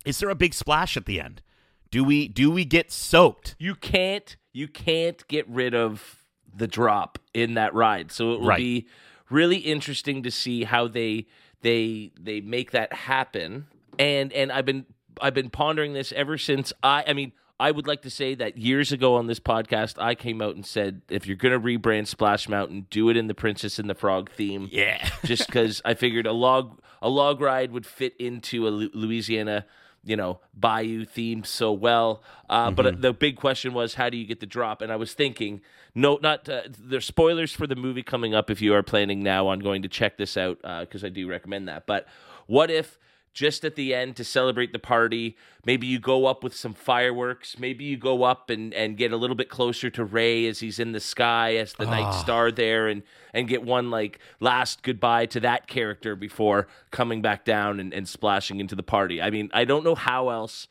[0.05, 1.41] is there a big splash at the end?
[1.89, 3.55] Do we do we get soaked?
[3.59, 6.23] You can't you can't get rid of
[6.55, 8.11] the drop in that ride.
[8.11, 8.57] So it will Right.
[8.57, 8.87] be
[9.29, 11.27] really interesting to see how they
[11.61, 13.67] they they make that happen.
[13.99, 14.85] And and I've been
[15.21, 18.57] I've been pondering this ever since I I mean I would like to say that
[18.57, 22.05] years ago on this podcast, I came out and said, if you're going to rebrand
[22.05, 24.69] Splash Mountain, do it in the Princess and the Frog theme.
[24.71, 25.09] Yeah.
[25.25, 29.65] just because I figured a log a log ride would fit into a Louisiana,
[30.07, 32.23] you know, bayou theme so well.
[32.49, 34.81] Uh, But uh, the big question was, how do you get the drop?
[34.81, 35.61] And I was thinking,
[35.93, 38.49] no, not uh, there's spoilers for the movie coming up.
[38.49, 41.67] If you are planning now on going to check this out, because I do recommend
[41.67, 41.85] that.
[41.85, 42.07] But
[42.47, 42.97] what if?
[43.37, 47.59] Just at the end to celebrate the party, maybe you go up with some fireworks.
[47.59, 50.79] Maybe you go up and, and get a little bit closer to Ray as he's
[50.79, 52.11] in the sky as the night ah.
[52.19, 53.03] star there, and
[53.35, 58.09] and get one like last goodbye to that character before coming back down and, and
[58.09, 59.21] splashing into the party.
[59.21, 60.67] I mean, I don't know how else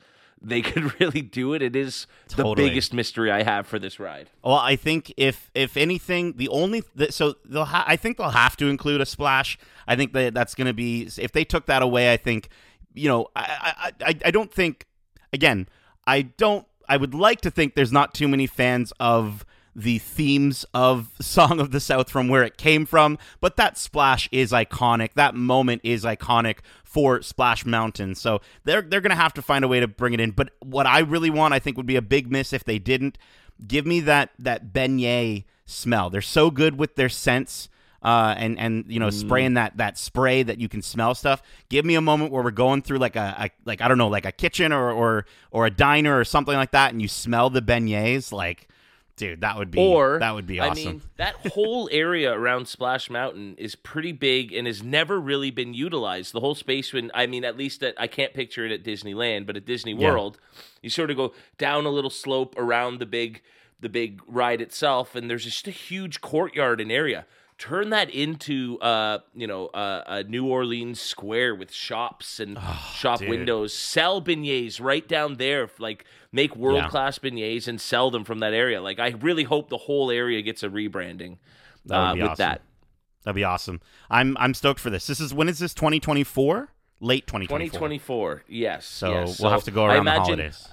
[0.49, 1.63] they could really do it.
[1.63, 2.55] It is Totally.
[2.55, 4.31] the biggest mystery I have for this ride.
[4.45, 8.31] Well, I think if if anything, the only th- so they'll ha- I think they'll
[8.31, 9.59] have to include a splash.
[9.87, 12.13] I think that that's going to be if they took that away.
[12.13, 12.49] I think
[12.95, 14.87] you know I, I I I don't think
[15.33, 15.69] again
[16.07, 19.45] I don't I would like to think there's not too many fans of
[19.77, 24.27] the themes of Song of the South from where it came from, but that splash
[24.33, 25.13] is iconic.
[25.15, 28.15] That moment is iconic for Splash Mountain.
[28.15, 30.31] So they're they're going to have to find a way to bring it in.
[30.31, 33.19] But what I really want, I think would be a big miss if they didn't
[33.65, 36.09] give me that that beignet smell.
[36.09, 37.69] They're so good with their scents.
[38.03, 41.43] Uh, and and you know spraying that that spray that you can smell stuff.
[41.69, 44.09] Give me a moment where we're going through like a, a like I don't know
[44.09, 47.51] like a kitchen or or or a diner or something like that, and you smell
[47.51, 48.31] the beignets.
[48.31, 48.69] Like,
[49.17, 50.71] dude, that would be Or that would be awesome.
[50.71, 55.51] I mean, that whole area around Splash Mountain is pretty big and has never really
[55.51, 56.33] been utilized.
[56.33, 59.47] The whole space, when I mean, at least at, I can't picture it at Disneyland,
[59.47, 60.11] but at Disney Yeah.
[60.11, 60.39] World,
[60.83, 63.43] you sort of go down a little slope around the big,
[63.81, 67.27] the big ride itself, and there's just a huge courtyard and area.
[67.59, 72.59] Turn that into, uh, you know, uh, a New Orleans square with shops and
[72.95, 73.31] shop dude.
[73.31, 73.73] windows.
[73.73, 75.71] Sell beignets right down there.
[75.79, 78.83] Like make world class beignets and sell them from that area.
[78.83, 81.39] Like I really hope the whole area gets a rebranding
[81.91, 82.37] uh, with awesome.
[82.37, 82.63] that.
[83.25, 83.81] That'd be awesome.
[84.11, 85.07] I'm I'm stoked for this.
[85.07, 86.69] This is when is this 2024?
[87.01, 87.69] Late 2024.
[87.69, 88.45] 2024.
[88.49, 88.87] Yes.
[88.87, 89.41] So yes.
[89.41, 90.69] we'll have to go I around the imagine, holidays.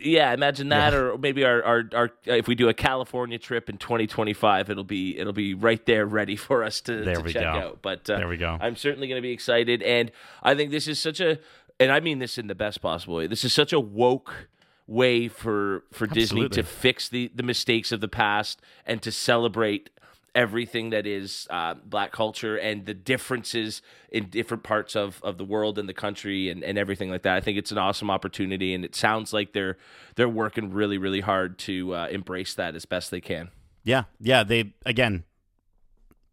[0.00, 3.78] Yeah, imagine that, or maybe our, our our if we do a California trip in
[3.78, 7.42] 2025, it'll be it'll be right there ready for us to, There to we check
[7.42, 7.48] go.
[7.48, 7.78] out.
[7.82, 8.56] But uh, There we go.
[8.60, 11.38] I'm certainly going to be excited, and I think this is such a,
[11.80, 13.26] and I mean this in the best possible way.
[13.26, 14.48] This is such a woke
[14.86, 19.90] way for for Disney to fix the the mistakes of the past and to celebrate
[20.34, 25.44] everything that is uh, black culture and the differences in different parts of, of the
[25.44, 27.36] world and the country and, and everything like that.
[27.36, 29.76] I think it's an awesome opportunity, and it sounds like they're
[30.16, 33.50] they're working really really hard to uh, embrace that as best they can.
[33.84, 34.44] Yeah, yeah.
[34.44, 35.24] They again,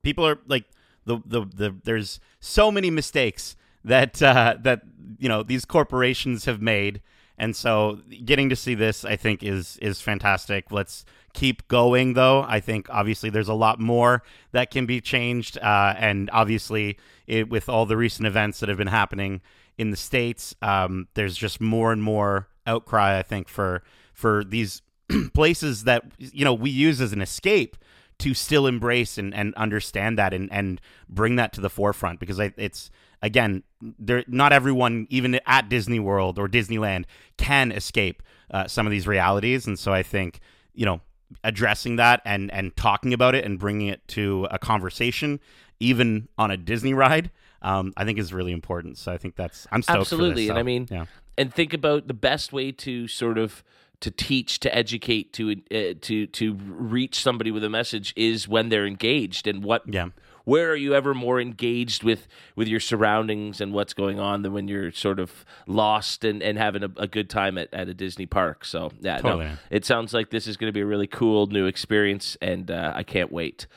[0.04, 0.66] people are like
[1.06, 4.82] the the, the there's so many mistakes that uh, that
[5.18, 7.02] you know these corporations have made,
[7.38, 10.71] and so getting to see this, I think, is is fantastic.
[10.71, 12.45] Let's keep going, though.
[12.47, 17.49] I think obviously there's a lot more that can be changed, uh, and obviously it,
[17.49, 19.41] with all the recent events that have been happening
[19.77, 23.17] in the states, um, there's just more and more outcry.
[23.17, 23.83] I think for
[24.13, 24.81] for these
[25.33, 27.77] places that you know we use as an escape
[28.17, 30.79] to still embrace and, and understand that and, and
[31.09, 32.89] bring that to the forefront because I, it's
[33.26, 33.63] again
[33.99, 37.05] there not everyone even at Disney World or Disneyland
[37.38, 38.21] can escape
[38.51, 40.39] uh, some of these realities and so I think
[40.73, 41.01] you know
[41.43, 45.39] addressing that and and talking about it and bringing it to a conversation
[45.80, 49.67] even on a Disney ride um, I think is really important so I think that's
[49.71, 51.05] I'm stoked for Absolutely, this, and I mean, yeah.
[51.38, 53.63] and think about the best way to sort of
[54.01, 58.69] to teach, to educate, to uh, to to reach somebody with a message is when
[58.69, 60.09] they're engaged, and what Yeah.
[60.46, 64.54] Where are you ever more engaged with with your surroundings and what's going on than
[64.54, 67.93] when you're sort of lost and, and having a, a good time at, at a
[67.93, 68.64] Disney park?
[68.64, 69.46] So yeah, Totally.
[69.46, 72.72] no, it sounds like this is going to be a really cool new experience, and
[72.72, 73.68] uh, I can't wait.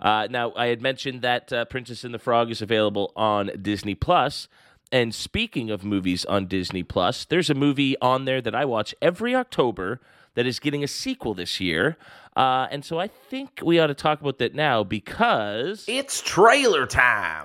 [0.00, 3.94] Uh, now, I had mentioned that uh, Princess and the Frog is available on Disney
[3.96, 4.46] Plus.
[4.90, 8.94] And speaking of movies on Disney Plus, there's a movie on there that I watch
[9.02, 10.00] every October
[10.38, 11.96] that is getting a sequel this year.
[12.36, 16.86] Uh, and so I think we ought to talk about that now because It's trailer
[16.86, 17.42] time.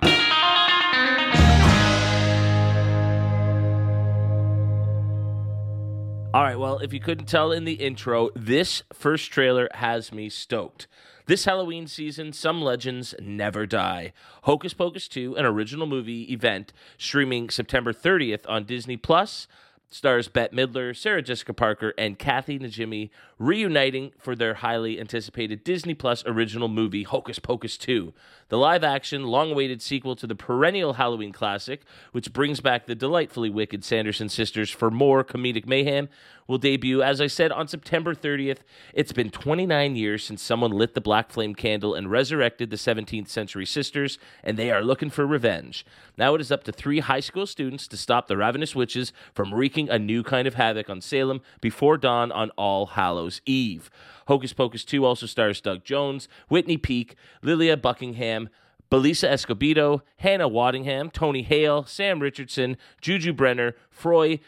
[6.36, 10.30] All right, well, if you couldn't tell in the intro, this first trailer has me
[10.30, 10.86] stoked.
[11.26, 14.14] This Halloween season, some legends never die.
[14.44, 19.48] Hocus Pocus 2, an original movie event streaming September 30th on Disney Plus,
[19.94, 25.94] stars Bette Midler, Sarah Jessica Parker, and Kathy Najimy reuniting for their highly anticipated Disney
[25.94, 28.14] Plus original movie Hocus Pocus 2,
[28.50, 31.82] the live-action, long-awaited sequel to the perennial Halloween classic,
[32.12, 36.10] which brings back the delightfully wicked Sanderson sisters for more comedic mayhem,
[36.48, 38.60] will debut, as I said, on September 30th.
[38.94, 43.30] It's been 29 years since someone lit the black flame candle and resurrected the 17th
[43.30, 45.86] century sisters, and they are looking for revenge.
[46.18, 49.54] Now it is up to three high school students to stop the ravenous witches from
[49.54, 53.90] wreaking a new kind of havoc on Salem before dawn on All Hallows Eve.
[54.28, 58.50] Hocus Pocus 2 also stars Doug Jones, Whitney Peak, Lilia Buckingham,
[58.92, 64.40] Belisa Escobedo, Hannah Waddingham, Tony Hale, Sam Richardson, Juju Brener, Froy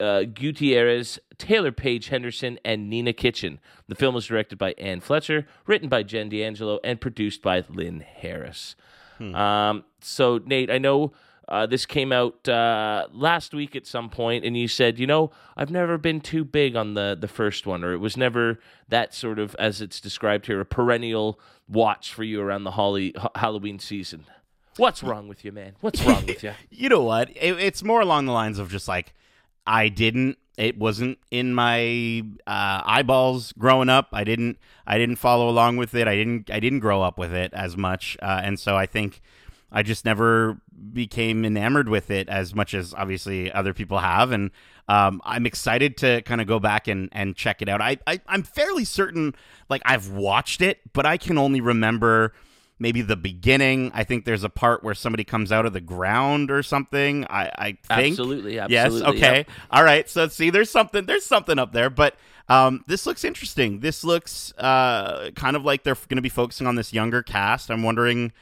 [0.00, 3.60] uh, Gutierrez, Taylor Paige Henderson, and Nina Kitchen.
[3.86, 8.00] The film was directed by Anne Fletcher, written by Jen D'Angelo, and produced by Lynn
[8.00, 8.74] Harris.
[9.20, 11.12] Um, so, Nate, I know
[11.48, 15.30] uh, this came out uh, last week at some point, and you said, you know,
[15.56, 19.14] I've never been too big on the the first one, or it was never that
[19.14, 21.38] sort of, as it's described here, a perennial
[21.68, 24.24] watch for you around the Holly, ha- Halloween season.
[24.76, 25.74] What's wrong with you, man?
[25.80, 26.52] What's wrong with you?
[26.70, 27.28] You know what?
[27.30, 29.12] It, it's more along the lines of just like
[29.66, 30.38] I didn't.
[30.56, 34.08] It wasn't in my uh, eyeballs growing up.
[34.12, 34.58] I didn't.
[34.86, 36.06] I didn't follow along with it.
[36.06, 36.50] I didn't.
[36.50, 39.20] I didn't grow up with it as much, uh, and so I think
[39.72, 40.60] I just never
[40.92, 44.30] became enamored with it as much as obviously other people have.
[44.30, 44.50] And
[44.88, 47.80] um, I'm excited to kind of go back and, and check it out.
[47.80, 49.34] I, I I'm fairly certain
[49.68, 52.34] like I've watched it, but I can only remember
[52.78, 53.92] maybe the beginning.
[53.94, 57.24] I think there's a part where somebody comes out of the ground or something.
[57.30, 57.66] I, I
[57.96, 58.92] think Absolutely, Yes.
[58.92, 59.36] Okay.
[59.38, 59.50] yep.
[59.70, 60.08] All right.
[60.10, 61.06] So let's see, there's something.
[61.06, 62.16] There's something up there, but.
[62.48, 63.80] Um, this looks interesting.
[63.80, 67.70] This looks uh, kind of like they're going to be focusing on this younger cast.
[67.70, 68.32] I'm wondering,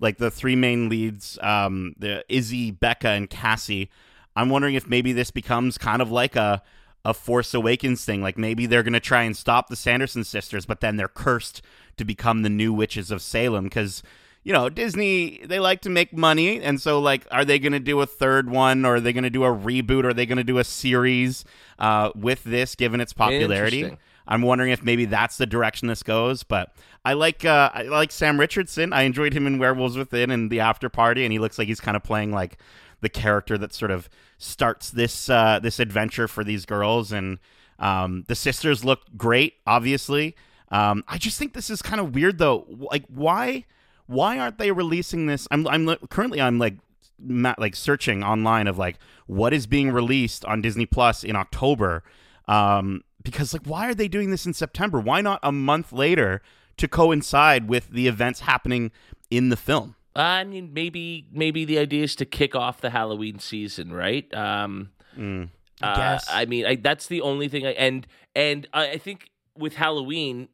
[0.00, 3.90] like the three main leads, um, the Izzy, Becca, and Cassie.
[4.34, 6.62] I'm wondering if maybe this becomes kind of like a
[7.04, 8.20] a Force Awakens thing.
[8.20, 11.62] Like maybe they're going to try and stop the Sanderson sisters, but then they're cursed
[11.96, 14.02] to become the new witches of Salem because
[14.42, 17.80] you know Disney they like to make money, and so like are they going to
[17.80, 20.26] do a third one, or are they going to do a reboot, or are they
[20.26, 21.44] going to do a series
[21.78, 23.96] uh, with this given its popularity?
[24.28, 26.42] I'm wondering if maybe that's the direction this goes.
[26.42, 26.74] But
[27.04, 28.92] I like uh, I like Sam Richardson.
[28.92, 31.80] I enjoyed him in Werewolves Within and the After Party, and he looks like he's
[31.80, 32.58] kind of playing like
[33.00, 34.08] the character that sort of
[34.38, 37.12] starts this uh, this adventure for these girls.
[37.12, 37.38] And
[37.78, 40.34] um, the sisters look great, obviously.
[40.70, 42.66] Um, I just think this is kind of weird, though.
[42.68, 43.64] Like, why
[44.06, 45.46] why aren't they releasing this?
[45.50, 46.74] I'm I'm currently I'm like
[47.18, 52.02] ma- like searching online of like what is being released on Disney Plus in October.
[52.48, 55.00] Um, because like why are they doing this in September?
[55.00, 56.40] Why not a month later
[56.76, 58.92] to coincide with the events happening
[59.30, 59.96] in the film?
[60.14, 64.32] I mean, maybe maybe the idea is to kick off the Halloween season, right?
[64.32, 65.48] Um, I
[65.82, 66.26] uh, guess.
[66.30, 67.66] I mean, I, that's the only thing.
[67.66, 70.48] I, and and I, I think with Halloween,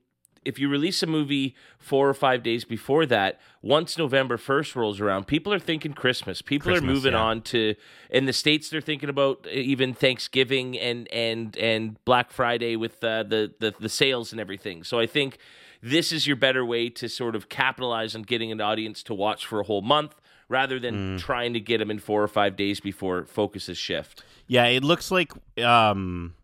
[0.44, 5.00] if you release a movie four or five days before that, once November first rolls
[5.00, 6.42] around, people are thinking Christmas.
[6.42, 7.22] People Christmas, are moving yeah.
[7.22, 7.74] on to
[8.10, 8.68] in the states.
[8.68, 13.88] They're thinking about even Thanksgiving and and and Black Friday with uh, the, the the
[13.88, 14.84] sales and everything.
[14.84, 15.38] So I think
[15.82, 19.46] this is your better way to sort of capitalize on getting an audience to watch
[19.46, 20.14] for a whole month
[20.48, 20.82] rather Mm.
[20.82, 24.22] than trying to get them in four or five days before focuses shift.
[24.46, 26.34] Yeah, it looks like um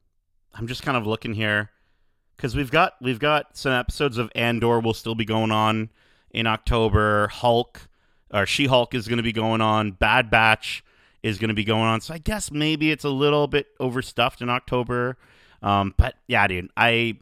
[0.55, 1.71] I'm just kind of looking here
[2.39, 5.91] cuz we've got we've got some episodes of Andor will still be going on
[6.31, 7.29] in October.
[7.29, 7.89] Hulk
[8.33, 9.93] or She-Hulk is going to be going on.
[9.93, 10.85] Bad Batch
[11.23, 12.01] is going to be going on.
[12.01, 15.17] So I guess maybe it's a little bit overstuffed in October.
[15.63, 17.19] Um but yeah, dude, I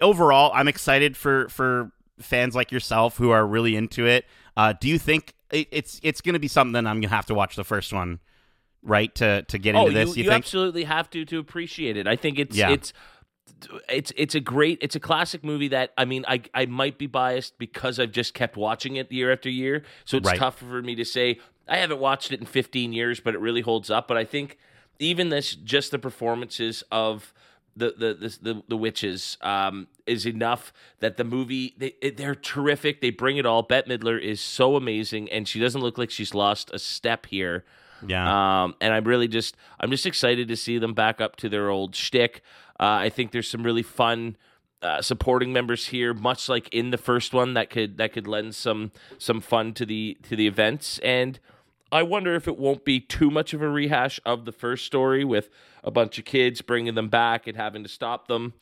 [0.00, 4.24] overall I'm excited for for fans like yourself who are really into it.
[4.56, 7.14] Uh do you think it, it's it's going to be something that I'm going to
[7.14, 8.18] have to watch the first one
[8.82, 11.96] right to to get Oh, into this you, you, think absolutely have to to appreciate
[11.96, 12.06] it.
[12.08, 12.70] I think it's Yeah.
[12.70, 12.92] it's
[13.88, 17.06] it's it's a great it's a classic movie that I mean I I might be
[17.06, 20.38] biased because I've just kept watching it year after year, so it's Right.
[20.38, 21.38] tough for me to say
[21.68, 24.06] I haven't watched it in 15 years, but it really holds up.
[24.08, 24.58] But I think
[24.98, 27.32] even this just the performances of
[27.76, 33.00] the the the the, the witches um, is enough that the movie they they're terrific.
[33.00, 33.62] They bring it all.
[33.62, 37.64] Bette Midler is so amazing, and she doesn't look like she's lost a step here.
[38.06, 38.64] Yeah.
[38.64, 41.70] Um, and I'm really just I'm just excited to see them back up to their
[41.70, 42.42] old shtick.
[42.78, 44.36] Uh, I think there's some really fun
[44.82, 48.54] uh, supporting members here, much like in the first one, that could that could lend
[48.54, 50.98] some some fun to the to the events.
[50.98, 51.38] And
[51.90, 55.24] I wonder if it won't be too much of a rehash of the first story
[55.24, 55.48] with
[55.82, 58.54] a bunch of kids bringing them back and having to stop them.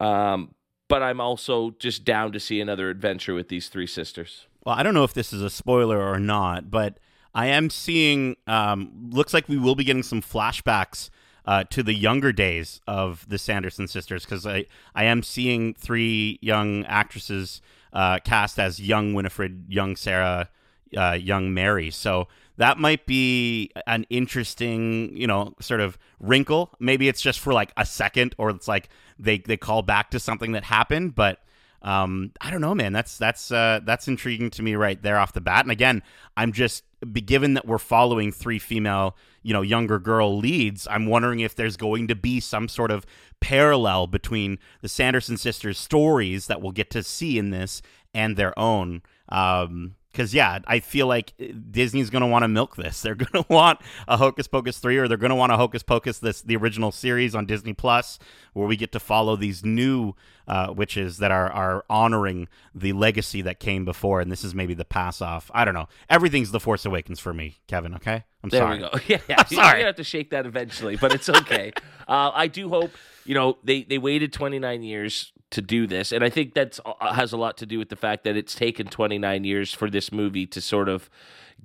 [0.00, 0.54] Um,
[0.88, 4.46] but I'm also just down to see another adventure with these three sisters.
[4.64, 6.98] Well, I don't know if this is a spoiler or not, but
[7.34, 8.36] I am seeing.
[8.46, 11.10] Um, looks like we will be getting some flashbacks
[11.46, 16.38] uh, to the younger days of the Sanderson sisters because I I am seeing three
[16.40, 17.60] young actresses
[17.92, 20.48] uh, cast as young Winifred, young Sarah,
[20.96, 21.90] uh, young Mary.
[21.90, 26.70] So that might be an interesting, you know, sort of wrinkle.
[26.78, 30.20] Maybe it's just for like a second, or it's like they they call back to
[30.20, 31.40] something that happened, but
[31.82, 32.94] um, I don't know, man.
[32.94, 35.64] That's that's uh, that's intriguing to me right there off the bat.
[35.64, 36.02] And again,
[36.36, 40.86] I'm just be- given that we're following three female, you know, younger girl leads.
[40.90, 43.06] I'm wondering if there's going to be some sort of
[43.40, 47.82] parallel between the Sanderson sisters' stories that we'll get to see in this
[48.14, 49.02] and their own.
[49.28, 53.02] Um, because yeah, I feel like uh, Disney's going to want to milk this.
[53.02, 55.82] They're going to want a Hocus Pocus three, or they're going to want a Hocus
[55.82, 58.18] Pocus this the original series on Disney Plus,
[58.52, 60.14] where we get to follow these new
[60.46, 64.20] uh, witches that are are honoring the legacy that came before.
[64.20, 65.50] And this is maybe the pass off.
[65.54, 65.88] I don't know.
[66.08, 67.94] Everything's The Force Awakens for me, Kevin.
[67.96, 68.76] Okay, I'm There sorry.
[68.76, 68.90] we go.
[69.08, 69.36] Yeah, yeah.
[69.40, 69.66] I'm sorry.
[69.66, 71.72] You're gonna have to shake that eventually, but it's okay.
[72.08, 72.92] uh, I do hope
[73.24, 77.12] you know they they waited 29 years to do this, and I think that's uh,
[77.14, 80.12] has a lot to do with the fact that it's taken 29 years for this
[80.12, 81.08] movie to sort of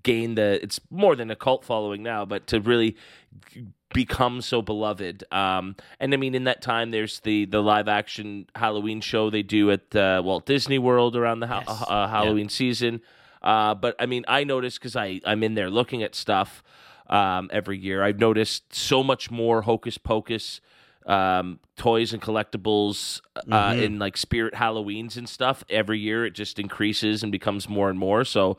[0.04, 0.60] gain the.
[0.64, 2.96] It's more than a cult following now, but to really
[3.94, 5.24] become so beloved.
[5.32, 9.44] Um, and I mean, in that time, there's the the live action Halloween show they
[9.44, 11.84] do at uh, Walt Disney World around the ha- Yes.
[11.88, 13.02] uh, Halloween season.
[13.42, 16.62] Uh, but I mean, I noticed because I I'm in there looking at stuff
[17.10, 18.04] um, every year.
[18.04, 20.62] I've noticed so much more Hocus Pocus
[21.06, 23.22] um, toys and collectibles
[23.52, 25.64] uh, in like Spirit Halloweens and stuff.
[25.70, 28.24] Every year, it just increases and becomes more and more.
[28.24, 28.58] So.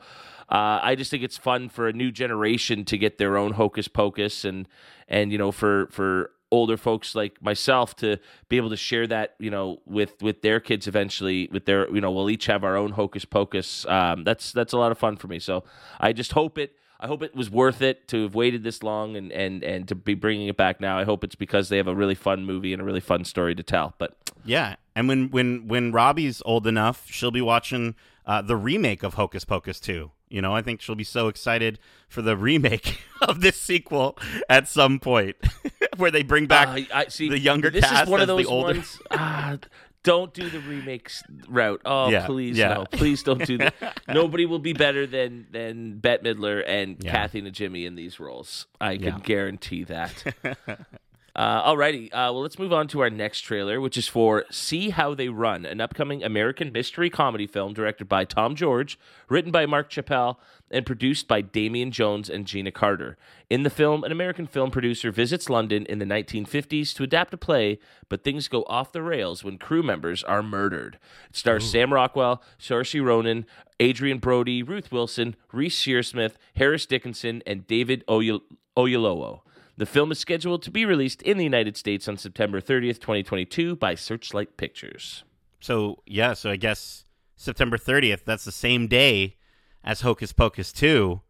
[0.49, 3.87] Uh, I just think it's fun for a new generation to get their own hocus
[3.87, 4.67] pocus, and
[5.07, 8.17] and you know for for older folks like myself to
[8.49, 12.01] be able to share that you know with with their kids eventually with their you
[12.01, 13.85] know we'll each have our own hocus pocus.
[13.85, 15.39] Um, that's that's a lot of fun for me.
[15.39, 15.63] So
[15.99, 16.75] I just hope it.
[17.01, 19.95] I hope it was worth it to have waited this long and, and, and to
[19.95, 20.99] be bringing it back now.
[20.99, 23.55] I hope it's because they have a really fun movie and a really fun story
[23.55, 23.95] to tell.
[23.97, 27.95] But Yeah, and when when when Robbie's old enough, she'll be watching
[28.25, 30.11] uh, the remake of Hocus Pocus 2.
[30.29, 31.77] You know, I think she'll be so excited
[32.07, 35.35] for the remake of this sequel at some point,
[35.97, 38.45] where they bring back Uh, I see the younger This cast is one of those
[38.45, 38.99] older- ones.
[39.11, 39.57] Ah,
[40.03, 41.81] don't do the remakes route.
[41.85, 42.73] Oh, Yeah, please yeah.
[42.73, 43.73] no, please don't do that.
[44.07, 47.11] Nobody will be better than than Bette Midler and Yeah.
[47.11, 48.67] Kathy Najimy in these roles.
[48.79, 50.23] I can guarantee that.
[51.33, 54.89] Uh, alrighty, uh, well, let's move on to our next trailer, which is for See
[54.89, 58.99] How They Run, an upcoming American mystery comedy film directed by Tom George,
[59.29, 60.41] written by Mark Chappell,
[60.71, 63.17] and produced by Damian Jones and Gina Carter.
[63.49, 67.37] In the film, an American film producer visits London in the 1950s to adapt a
[67.37, 70.97] play, but things go off the rails when crew members are murdered.
[71.29, 73.45] It stars Sam Rockwell, Saoirse Ronan,
[73.81, 78.41] Adrien Brody, Ruth Wilson, Reece Shearsmith, Harris Dickinson, and David Oyel-
[78.77, 79.41] Oyelowo.
[79.77, 83.75] The film is scheduled to be released in the United States on September 30th, 2022
[83.75, 85.23] by Searchlight Pictures.
[85.59, 87.05] So yeah, so I guess
[87.35, 88.25] September 30th.
[88.25, 89.37] That's the same day
[89.83, 91.21] as Hocus Pocus 2.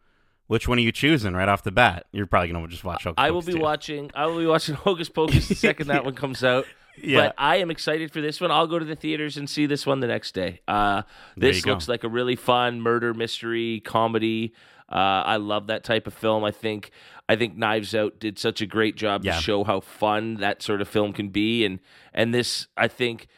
[0.48, 2.08] Which one are you choosing right off the bat?
[2.12, 3.64] You're probably gonna just watch Hocus I will Pocus be 2.
[3.64, 6.66] watching I will be watching Hocus Pocus the second that one comes out.
[7.02, 7.28] Yeah.
[7.28, 8.52] But I am excited for this one.
[8.52, 10.60] I'll go to the theaters and see this one the next day.
[10.68, 11.04] Uh,
[11.38, 11.72] this you go.
[11.72, 14.54] looks like a really fun murder mystery comedy.
[14.92, 14.96] Uh,
[15.26, 16.44] I love that type of film.
[16.44, 16.92] I think
[17.30, 19.38] I think Knives Out did such a great job Yeah.
[19.38, 21.80] to show how fun that sort of film can be, and
[22.14, 23.30] and this I think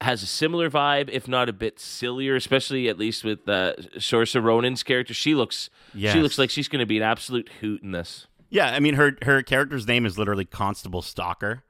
[0.00, 4.42] has a similar vibe, if not a bit sillier, especially at least with uh, Saoirse
[4.42, 5.12] Ronan's character.
[5.14, 6.12] She looks Yes.
[6.14, 8.26] she looks like she's going to be an absolute hoot in this.
[8.48, 11.62] Yeah, I mean her her character's name is literally Constable Stalker.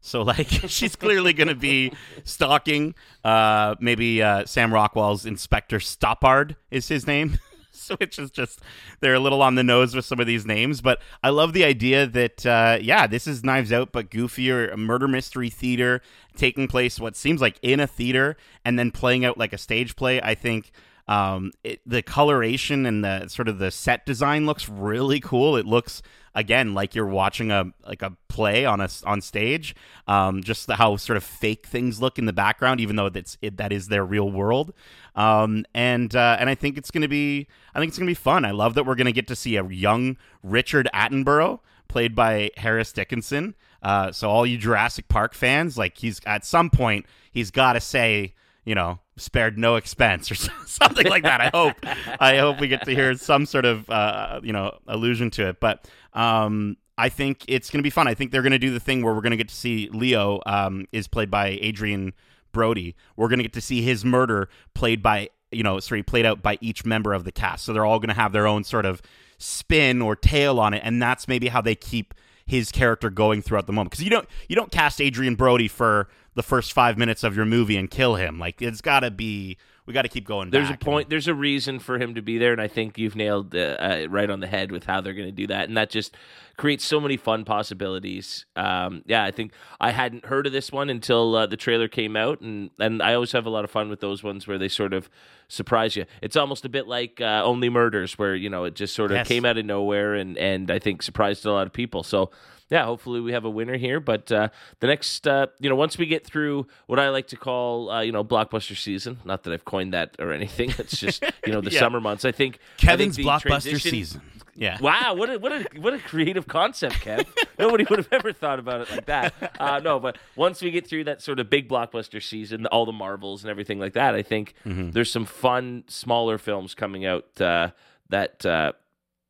[0.00, 1.92] So like she's clearly going to be
[2.24, 7.38] stalking uh maybe uh Sam Rockwell's Inspector Stoppard is his name.
[7.98, 8.60] which is just
[9.00, 10.80] they're a little on the nose with some of these names.
[10.80, 15.08] But I love the idea that uh, yeah, this is Knives Out, but goofier, murder
[15.08, 16.02] mystery theater
[16.36, 19.96] taking place what seems like in a theater and then playing out like a stage
[19.96, 20.20] play.
[20.20, 20.70] I think.
[21.06, 25.56] Um, it, the coloration and the sort of the set design looks really cool.
[25.56, 26.02] It looks
[26.38, 29.74] again like you're watching a like a play on a on stage.
[30.06, 33.36] Um, just the, how sort of fake things look in the background, even though that's
[33.42, 34.72] it, that is their real world.
[35.16, 38.44] Um, and uh, and I think it's gonna be I think it's gonna be fun.
[38.44, 41.58] I love that we're gonna get to see a young Richard Attenborough
[41.88, 43.54] played by Harris Dickinson.
[43.82, 47.80] Uh, so all you Jurassic Park fans, like he's at some point he's got to
[47.80, 48.34] say
[48.68, 50.34] you know, spared no expense or
[50.66, 51.40] something like that.
[51.40, 51.76] I hope,
[52.20, 55.58] I hope we get to hear some sort of, uh, you know, allusion to it.
[55.58, 58.08] But um, I think it's going to be fun.
[58.08, 59.88] I think they're going to do the thing where we're going to get to see
[59.92, 62.12] Leo um, is played by Adrien
[62.52, 62.96] Brody.
[63.16, 66.42] We're going to get to see his murder played by, you know, sorry, played out
[66.42, 67.64] by each member of the cast.
[67.64, 69.00] So they're all going to have their own sort of
[69.38, 72.14] spin or tail on it, and that's maybe how they keep
[72.44, 76.08] his character going throughout the moment because you don't you don't cast Adrien Brody for
[76.34, 78.40] the first five minutes of your movie and kill him.
[78.40, 79.56] Like it's got to be.
[79.88, 80.50] We got to keep going.
[80.50, 81.06] There's a point.
[81.06, 81.12] And...
[81.12, 84.06] There's a reason for him to be there, and I think you've nailed uh, uh,
[84.10, 86.14] right on the head with how they're going to do that, and that just
[86.58, 88.44] creates so many fun possibilities.
[88.54, 92.16] Um, yeah, I think I hadn't heard of this one until uh, the trailer came
[92.16, 94.68] out, and and I always have a lot of fun with those ones where they
[94.68, 95.08] sort of
[95.48, 96.04] surprise you.
[96.20, 99.16] It's almost a bit like uh, Only Murders, where you know it just sort of
[99.16, 99.26] yes.
[99.26, 102.02] came out of nowhere, and and I think surprised a lot of people.
[102.02, 102.30] So
[102.70, 104.00] yeah, hopefully we have a winner here.
[104.00, 104.48] But uh,
[104.80, 108.00] the next, uh, you know, once we get through what I like to call, uh,
[108.02, 109.18] you know, blockbuster season.
[109.24, 110.74] Not that I've coined that or anything.
[110.78, 111.80] It's just you know the yeah.
[111.80, 112.24] summer months.
[112.24, 114.22] I think Kevin's I think blockbuster season.
[114.54, 114.78] Yeah.
[114.80, 115.14] Wow.
[115.14, 117.26] What a what a what a creative concept, Kev.
[117.58, 119.54] Nobody would have ever thought about it like that.
[119.58, 122.92] Uh, no, but once we get through that sort of big blockbuster season, all the
[122.92, 124.90] Marvels and everything like that, I think mm-hmm.
[124.90, 127.70] there's some fun smaller films coming out uh,
[128.08, 128.72] that uh,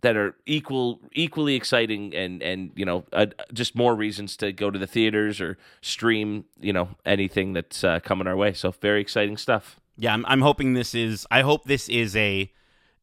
[0.00, 4.70] that are equal equally exciting and and you know uh, just more reasons to go
[4.70, 8.52] to the theaters or stream you know anything that's uh, coming our way.
[8.52, 9.80] So very exciting stuff.
[9.96, 12.50] Yeah I'm, I'm hoping this is i hope this is a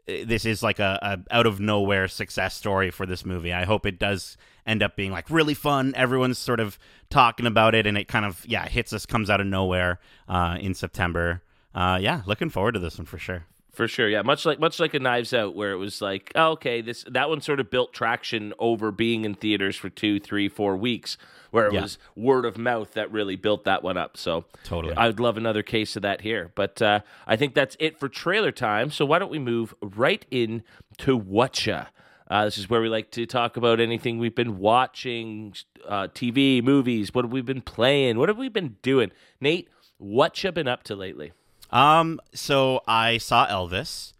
[0.07, 3.51] this is like a, a out of nowhere success story for this movie.
[3.51, 5.93] I hope it does end up being like really fun.
[5.95, 6.77] Everyone's sort of
[7.09, 10.57] talking about it and it kind of yeah hits us comes out of nowhere uh,
[10.59, 11.41] in september.
[11.73, 14.21] Uh, yeah looking forward to this one for sure for sure, yeah.
[14.21, 17.29] Much like much like a Knives Out, where it was like, oh, okay, this that
[17.29, 21.17] one sort of built traction over being in theaters for two, three, four weeks,
[21.51, 21.81] where it yeah.
[21.81, 24.17] was word of mouth that really built that one up.
[24.17, 26.51] So totally, I would love another case of that here.
[26.55, 28.89] But uh, I think that's it for trailer time.
[28.91, 30.63] So why don't we move right in
[30.99, 31.89] to Whatcha?
[32.27, 35.53] Uh, this is where we like to talk about anything we've been watching,
[35.87, 37.13] uh, TV, movies.
[37.13, 38.17] What have we been playing?
[38.17, 39.11] What have we been doing?
[39.39, 41.33] Nate, what you been up to lately?
[41.75, 44.13] Um, so I saw Elvis,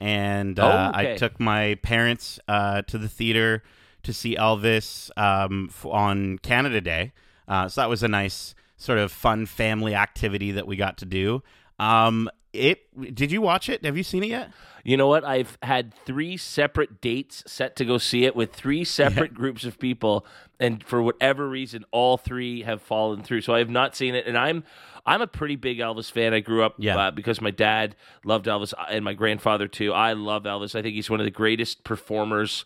[0.00, 1.12] and uh, oh, okay.
[1.12, 3.62] I took my parents uh, to the theater
[4.04, 7.12] to see Elvis um, on Canada Day.
[7.46, 11.04] Uh, so that was a nice sort of fun family activity that we got to
[11.04, 11.42] do.
[11.78, 13.84] Um, it did you watch it?
[13.84, 14.50] Have you seen it yet?
[14.84, 15.24] You know what?
[15.24, 19.36] I've had three separate dates set to go see it with three separate yeah.
[19.36, 20.26] groups of people,
[20.60, 23.40] and for whatever reason, all three have fallen through.
[23.40, 24.62] So I have not seen it, and I'm
[25.06, 26.32] I'm a pretty big Elvis fan.
[26.32, 26.96] I grew up yeah.
[26.96, 29.92] uh, because my dad loved Elvis uh, and my grandfather too.
[29.92, 30.74] I love Elvis.
[30.74, 32.64] I think he's one of the greatest performers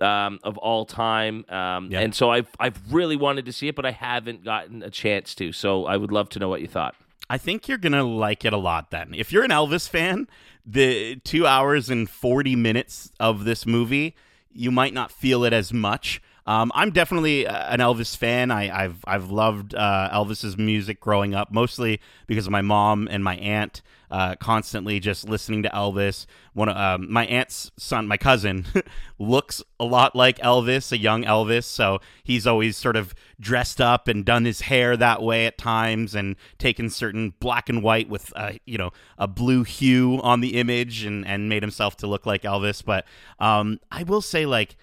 [0.00, 1.44] um, of all time.
[1.48, 2.00] Um, yeah.
[2.00, 5.34] And so I've I've really wanted to see it, but I haven't gotten a chance
[5.36, 5.52] to.
[5.52, 6.94] So I would love to know what you thought.
[7.28, 8.90] I think you're gonna like it a lot.
[8.90, 10.28] Then, if you're an Elvis fan,
[10.64, 14.14] the two hours and forty minutes of this movie,
[14.52, 16.20] you might not feel it as much.
[16.46, 18.50] Um, I'm definitely uh, an Elvis fan.
[18.50, 23.24] I, have I've loved uh, Elvis's music growing up, mostly because of my mom and
[23.24, 23.80] my aunt.
[24.10, 26.26] Uh, constantly just listening to Elvis.
[26.52, 28.66] One, um, my aunt's son, my cousin,
[29.18, 31.64] looks a lot like Elvis, a young Elvis.
[31.64, 36.14] So he's always sort of dressed up and done his hair that way at times,
[36.14, 40.56] and taken certain black and white with, uh, you know, a blue hue on the
[40.56, 42.84] image, and and made himself to look like Elvis.
[42.84, 43.06] But
[43.38, 44.76] um, I will say, like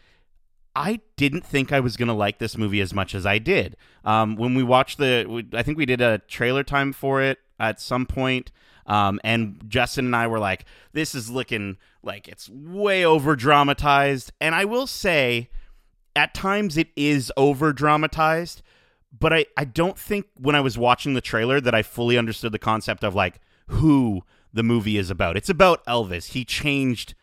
[0.76, 3.76] I didn't think I was going to like this movie as much as I did.
[4.06, 7.40] Um, when we watched the, we, I think we did a trailer time for it
[7.60, 8.52] at some point,
[8.86, 14.32] um, and Justin and I were like, "This is looking like it's way over dramatized."
[14.40, 15.50] And I will say,
[16.16, 18.62] at times it is over dramatized,
[19.18, 22.52] but I I don't think when I was watching the trailer that I fully understood
[22.52, 24.24] the concept of like who
[24.54, 25.38] the movie is about.
[25.38, 26.28] It's about Elvis.
[26.28, 27.16] He changed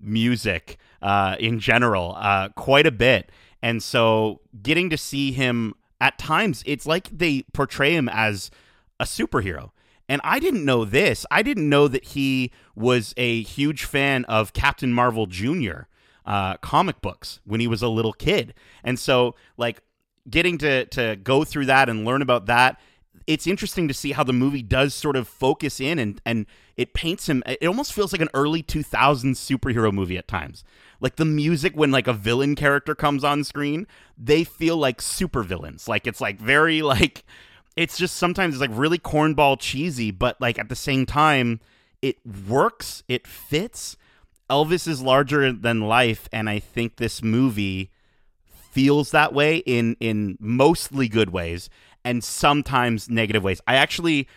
[0.00, 3.30] music uh, in general uh, quite a bit.
[3.62, 8.50] And so getting to see him at times, it's like they portray him as
[9.00, 9.70] a superhero.
[10.08, 11.24] And I didn't know this.
[11.30, 15.82] I didn't know that he was a huge fan of Captain Marvel Jr.
[16.26, 18.54] Uh, comic books when he was a little kid.
[18.82, 19.82] And so, like,
[20.28, 22.80] getting to to go through that and learn about that
[23.26, 26.46] it's interesting to see how the movie does sort of focus in and and
[26.76, 30.64] it paints him it almost feels like an early 2000s superhero movie at times
[31.00, 33.86] like the music when like a villain character comes on screen
[34.18, 37.24] they feel like super villains like it's like very like
[37.76, 41.60] it's just sometimes it's like really cornball cheesy but like at the same time
[42.02, 42.16] it
[42.48, 43.96] works it fits
[44.50, 47.90] elvis is larger than life and i think this movie
[48.70, 51.70] feels that way in in mostly good ways
[52.04, 53.60] and sometimes negative ways.
[53.66, 54.28] I actually,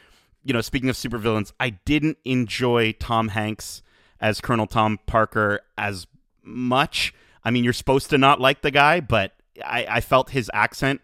[0.43, 3.81] you know, speaking of supervillains, I didn't enjoy Tom Hanks
[4.21, 6.07] as Colonel Tom Parker as
[6.43, 7.13] much.
[7.43, 9.33] I mean, you're supposed to not like the guy, but
[9.63, 11.01] I, I felt his accent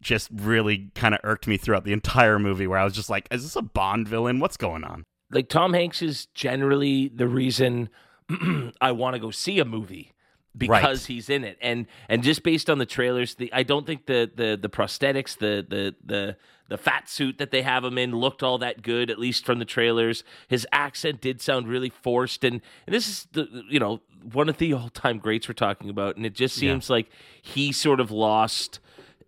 [0.00, 3.28] just really kind of irked me throughout the entire movie where I was just like,
[3.30, 4.40] is this a Bond villain?
[4.40, 5.04] What's going on?
[5.30, 7.88] Like Tom Hanks is generally the reason
[8.80, 10.12] I want to go see a movie
[10.56, 11.06] because right.
[11.06, 14.28] he's in it and and just based on the trailers the i don't think the
[14.34, 16.36] the the prosthetics the the the
[16.68, 19.60] the fat suit that they have him in looked all that good at least from
[19.60, 24.00] the trailers his accent did sound really forced and, and this is the you know
[24.32, 26.94] one of the all-time greats we're talking about and it just seems yeah.
[26.94, 27.08] like
[27.40, 28.80] he sort of lost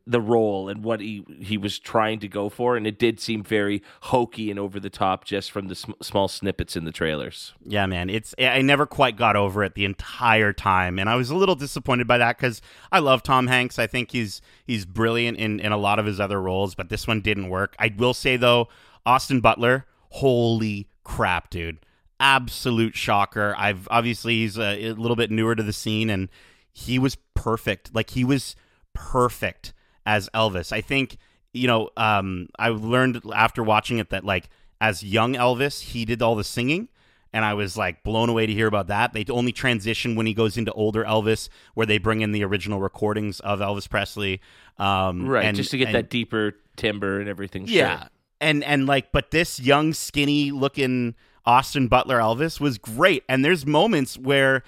[0.07, 3.43] the role and what he he was trying to go for, and it did seem
[3.43, 7.53] very hokey and over the top just from the sm- small snippets in the trailers.
[7.65, 11.31] Yeah, man, it's I never quite got over it the entire time, and I was
[11.31, 13.79] a little disappointed by that because I love Tom Hanks.
[13.79, 17.07] I think he's he's brilliant in in a lot of his other roles, but this
[17.07, 17.77] one didn't work.
[17.79, 18.69] I will say though,
[19.07, 21.79] Austin Butler, holy crap, dude.
[22.19, 23.55] Absolute shocker.
[23.59, 26.29] I've obviously he's a, a little bit newer to the scene and
[26.73, 27.95] he was perfect.
[27.95, 28.55] Like he was
[28.95, 29.73] perfect
[30.07, 30.73] as Elvis.
[30.73, 31.19] I think
[31.53, 34.49] you know um, I learned after watching it that like
[34.81, 36.89] as young Elvis, he did all the singing.
[37.35, 39.15] And I was like blown away to hear about that.
[39.15, 42.79] They only transition when he goes into older Elvis, where they bring in the original
[42.79, 44.43] recordings of Elvis Presley,
[44.77, 45.47] um, right?
[45.47, 47.65] And, just to get and, that deeper timbre and everything.
[47.67, 48.09] Yeah, sure.
[48.43, 53.25] and and like, but this young, skinny looking Austin Butler Elvis was great.
[53.29, 54.63] And there's moments where,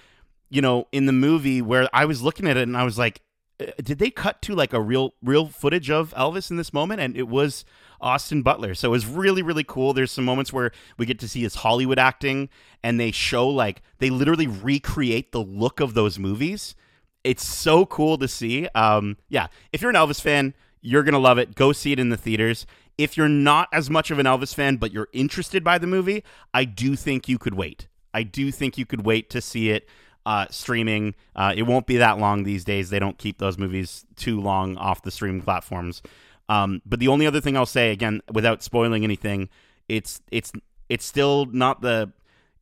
[0.48, 3.20] you know, in the movie where I was looking at it and I was like,
[3.58, 7.16] did they cut to like a real real footage of Elvis in this moment and
[7.16, 7.64] it was
[8.00, 8.74] Austin Butler.
[8.74, 9.92] So it was really really cool.
[9.92, 12.48] There's some moments where we get to see his Hollywood acting
[12.82, 16.74] and they show like they literally recreate the look of those movies.
[17.22, 18.68] It's so cool to see.
[18.74, 21.54] Um yeah, if you're an Elvis fan, you're to love it.
[21.54, 22.66] Go see it in the theaters.
[22.98, 26.24] If you're not as much of an Elvis fan but you're interested by the movie,
[26.52, 27.86] I do think you could wait.
[28.12, 29.88] I do think you could wait to see it
[30.26, 31.14] uh, streaming.
[31.36, 32.90] Uh, it won't be that long these days.
[32.90, 36.02] They don't keep those movies too long off the streaming platforms.
[36.48, 39.48] Um, but the only other thing I'll say again, without spoiling anything,
[39.88, 40.52] it's it's
[40.88, 42.12] it's still not the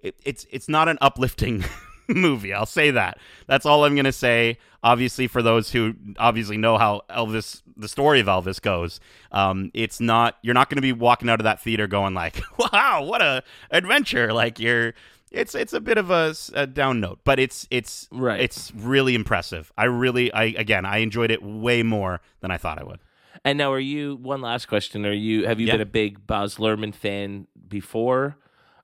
[0.01, 1.65] it, it's it's not an uplifting
[2.09, 2.53] movie.
[2.53, 3.19] I'll say that.
[3.47, 4.59] That's all I'm gonna say.
[4.85, 8.99] Obviously, for those who obviously know how Elvis, the story of Elvis goes,
[9.31, 10.39] um, it's not.
[10.43, 14.33] You're not gonna be walking out of that theater going like, "Wow, what a adventure!"
[14.33, 14.95] Like you're
[15.33, 18.41] it's it's a bit of a, a, down note, but it's it's right.
[18.41, 19.73] It's really impressive.
[19.77, 23.01] I really, I again, I enjoyed it way more than I thought I would.
[23.45, 24.17] And now, are you?
[24.17, 25.47] One last question: Are you?
[25.47, 25.75] Have you yeah.
[25.75, 28.37] been a big Baz Luhrmann fan before?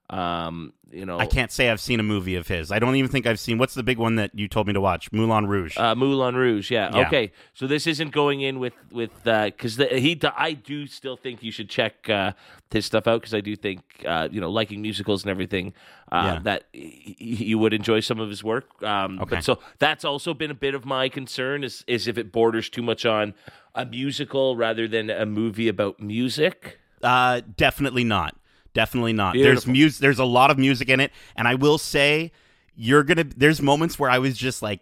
[0.09, 2.71] Um, you know, I can't say I've seen a movie of his.
[2.71, 3.59] I don't even think I've seen.
[3.59, 5.11] What's the big one that you told me to watch?
[5.11, 5.77] Moulin Rouge.
[5.77, 6.71] Uh, Moulin Rouge.
[6.71, 6.89] Yeah.
[6.91, 7.05] yeah.
[7.05, 7.31] Okay.
[7.53, 10.19] So this isn't going in with with because uh, he.
[10.35, 12.31] I do still think you should check uh,
[12.71, 15.73] his stuff out because I do think uh, you know liking musicals and everything
[16.11, 16.39] uh, yeah.
[16.43, 18.81] that you would enjoy some of his work.
[18.81, 19.35] Um, okay.
[19.35, 22.67] But so that's also been a bit of my concern is is if it borders
[22.67, 23.35] too much on
[23.75, 26.79] a musical rather than a movie about music.
[27.03, 28.35] Uh, definitely not.
[28.73, 29.33] Definitely not.
[29.33, 29.53] Beautiful.
[29.53, 30.01] There's music.
[30.01, 32.31] There's a lot of music in it, and I will say,
[32.75, 33.23] you're gonna.
[33.23, 34.81] There's moments where I was just like,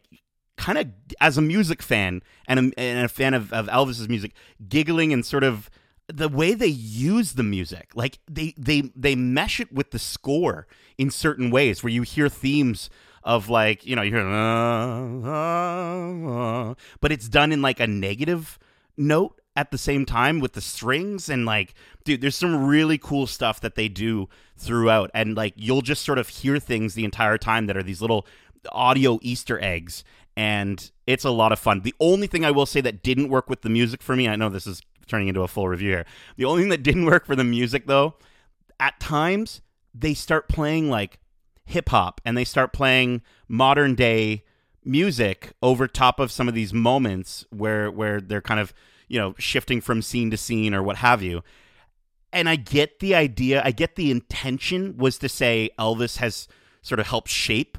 [0.58, 0.88] kind of
[1.22, 4.34] as a music fan and a, and a fan of, of Elvis's music,
[4.68, 5.70] giggling and sort of
[6.08, 10.66] the way they use the music like they they they mesh it with the score
[10.98, 12.90] in certain ways where you hear themes
[13.24, 17.88] of like you know you hear uh, uh, uh, but it's done in like a
[17.88, 18.58] negative
[18.96, 23.26] note at the same time with the strings and like dude there's some really cool
[23.26, 25.10] stuff that they do throughout.
[25.14, 28.26] And like you'll just sort of hear things the entire time that are these little
[28.72, 30.03] audio easter eggs.
[30.38, 31.82] And it's a lot of fun.
[31.82, 34.36] The only thing i will say that didn't work with the music for me i
[34.36, 36.05] know this is turning into a full review here.
[36.36, 38.14] The only thing that didn't work for the music though
[38.80, 39.62] at times
[39.93, 41.20] they start playing like
[41.66, 44.43] hip hop and they start playing modern day
[44.86, 48.72] music over top of some of these moments where where they're kind of
[49.08, 51.43] you know, shifting from scene to scene or what have you.
[52.34, 53.62] and I get the idea.
[53.64, 56.47] I get the intention was to say Elvis has
[56.82, 57.78] sort of helped shape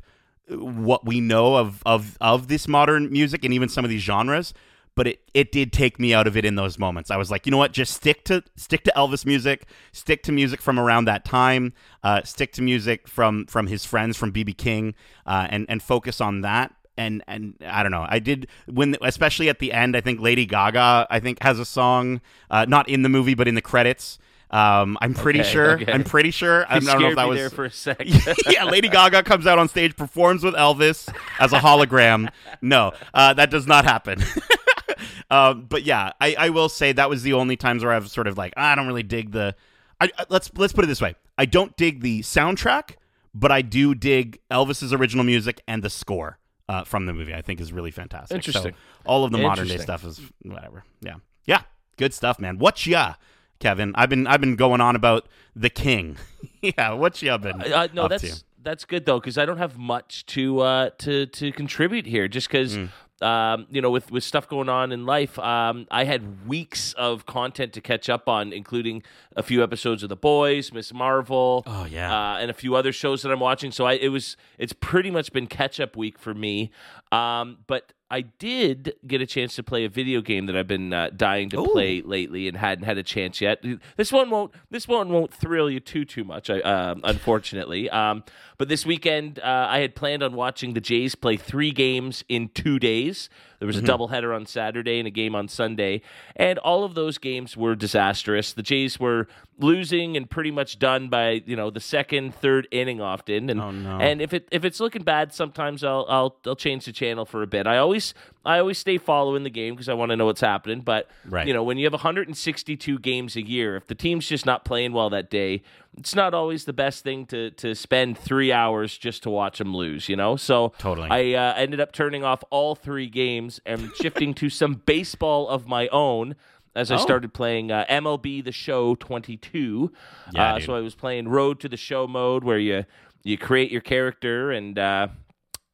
[0.49, 4.55] what we know of of of this modern music and even some of these genres
[4.95, 7.09] but it it did take me out of it in those moments.
[7.09, 7.71] I was like, you know what?
[7.73, 11.73] Just stick to stick to Elvis music, stick to music from around that time,
[12.03, 16.21] uh, stick to music from from his friends from BB King, uh, and and focus
[16.21, 16.75] on that.
[16.99, 18.05] And and I don't know.
[18.09, 19.97] I did when especially at the end.
[19.97, 22.21] I think Lady Gaga I think has a song,
[22.51, 24.19] uh, not in the movie but in the credits.
[24.51, 25.71] Um, I'm pretty Okay, sure.
[25.73, 25.93] okay.
[25.93, 26.65] I'm pretty sure.
[26.69, 28.01] I don't know if that was there for a sec.
[28.51, 31.07] yeah, Lady Gaga comes out on stage, performs with Elvis
[31.39, 32.31] as a hologram.
[32.63, 34.23] No, uh, that does not happen.
[35.31, 38.27] um, but yeah, I, I will say that was the only times where I've sort
[38.27, 39.55] of like I don't really dig the.
[40.01, 42.93] I, I- let's let's put it this way: I don't dig the soundtrack,
[43.35, 46.39] but I do dig Elvis's original music and the score
[46.69, 47.35] uh, from the movie.
[47.35, 48.35] I think is really fantastic.
[48.35, 48.73] Interesting.
[48.73, 50.85] So all of the modern day stuff is whatever.
[51.01, 51.63] Yeah, yeah,
[51.97, 52.59] good stuff, man.
[52.59, 53.15] What ya?
[53.61, 56.17] Kevin, I've been I've been going on about the king.
[56.63, 58.45] yeah, what you been Uh, no, up that's to?
[58.63, 62.29] that's good though because I don't have much to uh, to to contribute here.
[62.29, 62.91] Just because Mm.
[63.23, 67.27] Um, you know, with with stuff going on in life, um, I had weeks of
[67.27, 69.03] content to catch up on, including
[69.37, 72.13] a few episodes of The Boys, Miss Marvel, Oh, yeah.
[72.35, 73.73] uh, and a few other shows that I'm watching.
[73.73, 76.71] So I it was it's pretty much been catch up week for me.
[77.13, 80.93] Um, but I did get a chance to play a video game that I've been
[80.93, 81.67] uh, dying to Ooh.
[81.67, 83.63] play lately and hadn't had a chance yet.
[83.97, 84.53] This one won't.
[84.71, 87.91] This one won't thrill you too too much, I, um, unfortunately.
[87.91, 88.25] Um,
[88.57, 92.49] but this weekend, uh, I had planned on watching the Jays play three games in
[92.49, 93.29] two days.
[93.59, 96.01] There was a doubleheader on Saturday and a game on Sunday,
[96.37, 98.53] and all of those games were disastrous.
[98.53, 99.27] The Jays were
[99.59, 103.71] losing and pretty much done by you know the second, third inning often, and Oh,
[103.71, 103.99] no.
[103.99, 107.43] and if it if it's looking bad, sometimes I'll I'll I'll change the channel for
[107.43, 107.67] a bit.
[107.67, 110.81] I always I always stay following the game because I want to know what's happening.
[110.81, 111.47] But Right.
[111.47, 114.93] you know, when you have 162 games a year, if the team's just not playing
[114.93, 115.63] well that day,
[115.97, 119.75] it's not always the best thing to to spend three hours just to watch them
[119.75, 120.09] lose.
[120.09, 121.09] You know, so Totally.
[121.11, 125.67] I uh, ended up turning off all three games and shifting to some baseball of
[125.67, 126.37] my own.
[126.79, 126.99] As I Oh.
[126.99, 129.91] started playing uh, MLB The Show 22,
[130.33, 132.85] Yeah, uh, so I was playing Road to the Show mode, where you
[133.25, 135.09] you create your character and uh,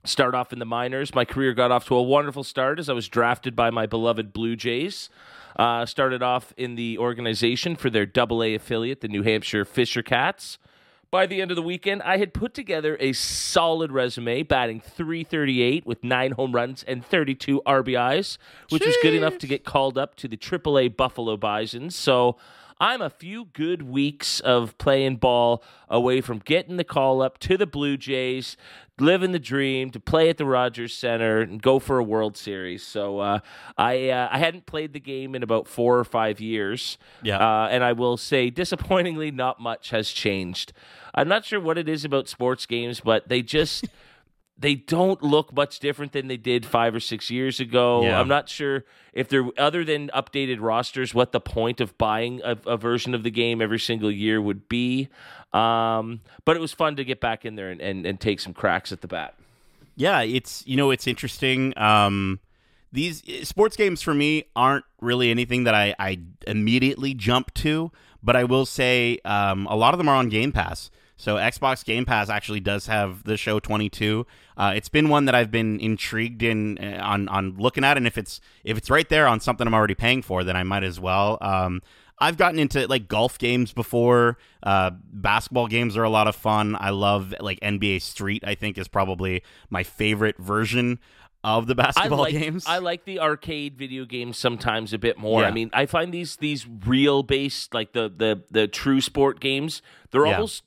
[0.04, 1.14] start off in the minors.
[1.14, 4.32] My career got off to a wonderful start as I was drafted by my beloved
[4.32, 5.10] Blue Jays.
[5.56, 10.02] Uh, started off in the organization for their Double A affiliate, the New Hampshire Fisher
[10.02, 10.58] Cats.
[11.14, 15.86] By the end of the weekend, I had put together a solid resume, batting 338
[15.86, 18.36] with nine home runs and 32 RBIs,
[18.70, 21.94] which was good enough to get called up to the AAA Buffalo Bisons.
[21.94, 22.34] So
[22.80, 27.56] I'm a few good weeks of playing ball away from getting the call up to
[27.56, 28.56] the Blue Jays,
[28.98, 32.82] living the dream to play at the Rogers Center and go for a World Series.
[32.82, 33.38] So uh,
[33.78, 36.98] I uh, I hadn't played the game in about four or five years.
[37.22, 37.38] Yeah.
[37.38, 40.72] Uh, and I will say, disappointingly, not much has changed.
[41.14, 43.88] I'm not sure what it is about sports games, but they just
[44.56, 48.02] they don't look much different than they did five or six years ago.
[48.02, 48.20] Yeah.
[48.20, 52.56] I'm not sure if they're other than updated rosters, what the point of buying a,
[52.66, 55.08] a version of the game every single year would be.
[55.52, 58.52] Um, but it was fun to get back in there and, and, and take some
[58.52, 59.34] cracks at the bat.
[59.96, 61.76] Yeah, it's you know it's interesting.
[61.78, 62.40] Um,
[62.92, 67.90] these sports games for me aren't really anything that I, I immediately jump to,
[68.22, 70.90] but I will say um, a lot of them are on Game Pass.
[71.16, 74.26] So Xbox Game Pass actually does have the show 22.
[74.56, 78.06] Uh, it's been one that I've been intrigued in uh, on on looking at, and
[78.06, 80.82] if it's if it's right there on something I'm already paying for, then I might
[80.84, 81.38] as well.
[81.40, 81.82] Um,
[82.18, 84.38] I've gotten into like golf games before.
[84.62, 86.76] Uh, basketball games are a lot of fun.
[86.78, 88.42] I love like NBA Street.
[88.46, 90.98] I think is probably my favorite version
[91.42, 92.64] of the I basketball like, games.
[92.66, 95.42] I like the arcade video games sometimes a bit more.
[95.42, 95.48] Yeah.
[95.48, 99.82] I mean, I find these these real based like the the the true sport games,
[100.10, 100.34] they're Yeah.
[100.34, 100.62] almost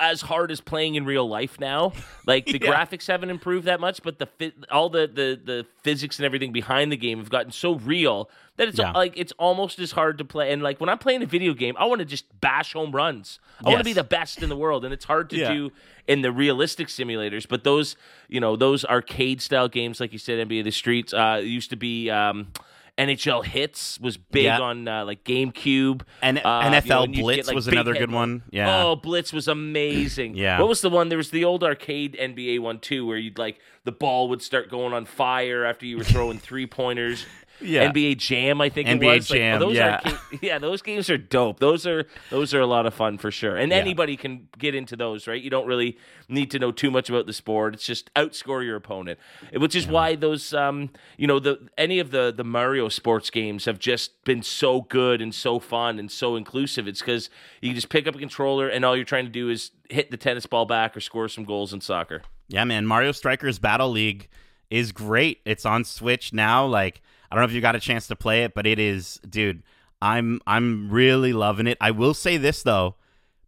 [0.00, 1.92] as hard as playing in real life now.
[2.26, 2.70] Like the Yeah.
[2.72, 6.92] graphics haven't improved that much, but the all the, the the physics and everything behind
[6.92, 8.92] the game have gotten so real that it's Yeah.
[8.92, 10.52] like it's almost as hard to play.
[10.52, 13.40] And like when I'm playing a video game, I want to just bash home runs.
[13.64, 15.52] I want to be the best in the world, and it's hard to Yeah.
[15.52, 15.72] do
[16.06, 17.48] in the realistic simulators.
[17.48, 17.96] But those,
[18.28, 21.76] you know, those arcade style games, like you said, NBA The Streets, uh, used to
[21.76, 22.08] be.
[22.08, 22.52] Um,
[22.98, 24.60] NHL Hitz was big Yeah.
[24.60, 26.02] on uh, like GameCube.
[26.20, 28.42] And Uh, you NFL know, and you'd Blitz get, like, was another good one.
[28.50, 28.84] Yeah.
[28.84, 30.34] Oh, Blitz was amazing.
[30.36, 30.58] Yeah.
[30.58, 31.08] What was the one?
[31.08, 34.68] There was the old arcade NBA one too, where you'd like the ball would start
[34.68, 37.24] going on fire after you were throwing three pointers.
[37.60, 37.90] Yeah.
[37.90, 39.30] NBA Jam, I think it NBA was.
[39.30, 40.00] Like, Jam, those yeah.
[40.04, 41.60] Are, yeah, those games are dope.
[41.60, 43.56] Those are those are a lot of fun for sure.
[43.56, 45.42] And anybody can get into those, right?
[45.42, 45.98] You don't really
[46.28, 47.74] need to know too much about the sport.
[47.74, 49.18] It's just outscore your opponent,
[49.52, 53.64] which is why those, um, you know, the any of the the Mario sports games
[53.64, 56.86] have just been so good and so fun and so inclusive.
[56.86, 57.30] It's because
[57.60, 60.10] you can just pick up a controller and all you're trying to do is hit
[60.10, 62.22] the tennis ball back or score some goals in soccer.
[62.48, 62.86] Yeah, man.
[62.86, 64.28] Mario Strikers Battle League
[64.70, 65.40] is great.
[65.44, 66.66] It's on Switch now.
[66.66, 69.20] Like, I don't know if you got a chance to play it, but it is,
[69.28, 69.62] dude.
[70.00, 71.76] I'm I'm really loving it.
[71.80, 72.94] I will say this though,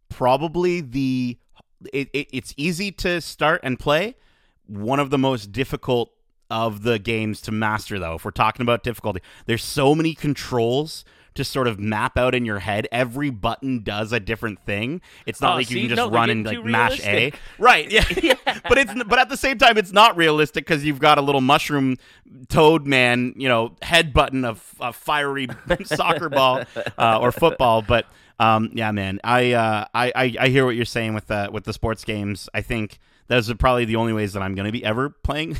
[0.09, 1.39] probably the
[1.93, 4.17] it, it, it's easy to start and play.
[4.67, 6.13] One of the most difficult
[6.51, 8.17] of the games to master though.
[8.17, 11.05] If we're talking about difficulty, there's so many controls
[11.35, 12.89] to sort of map out in your head.
[12.91, 15.01] Every button does a different thing.
[15.27, 15.75] It's not Oh, like see?
[15.75, 17.33] you can just they're run and like mash A.
[17.59, 17.91] Right.
[17.91, 18.05] Yeah.
[18.69, 21.41] but it's but at the same time it's not realistic because you've got a little
[21.41, 21.97] mushroom
[22.49, 25.49] toad man, you know, head button of a fiery
[25.85, 26.63] soccer ball
[26.99, 27.83] uh, or football.
[27.83, 28.07] But
[28.39, 31.65] um, yeah, man, I, uh, I I I hear what you're saying with the with
[31.65, 32.49] the sports games.
[32.55, 35.59] I think those are probably the only ways that I'm going to be ever playing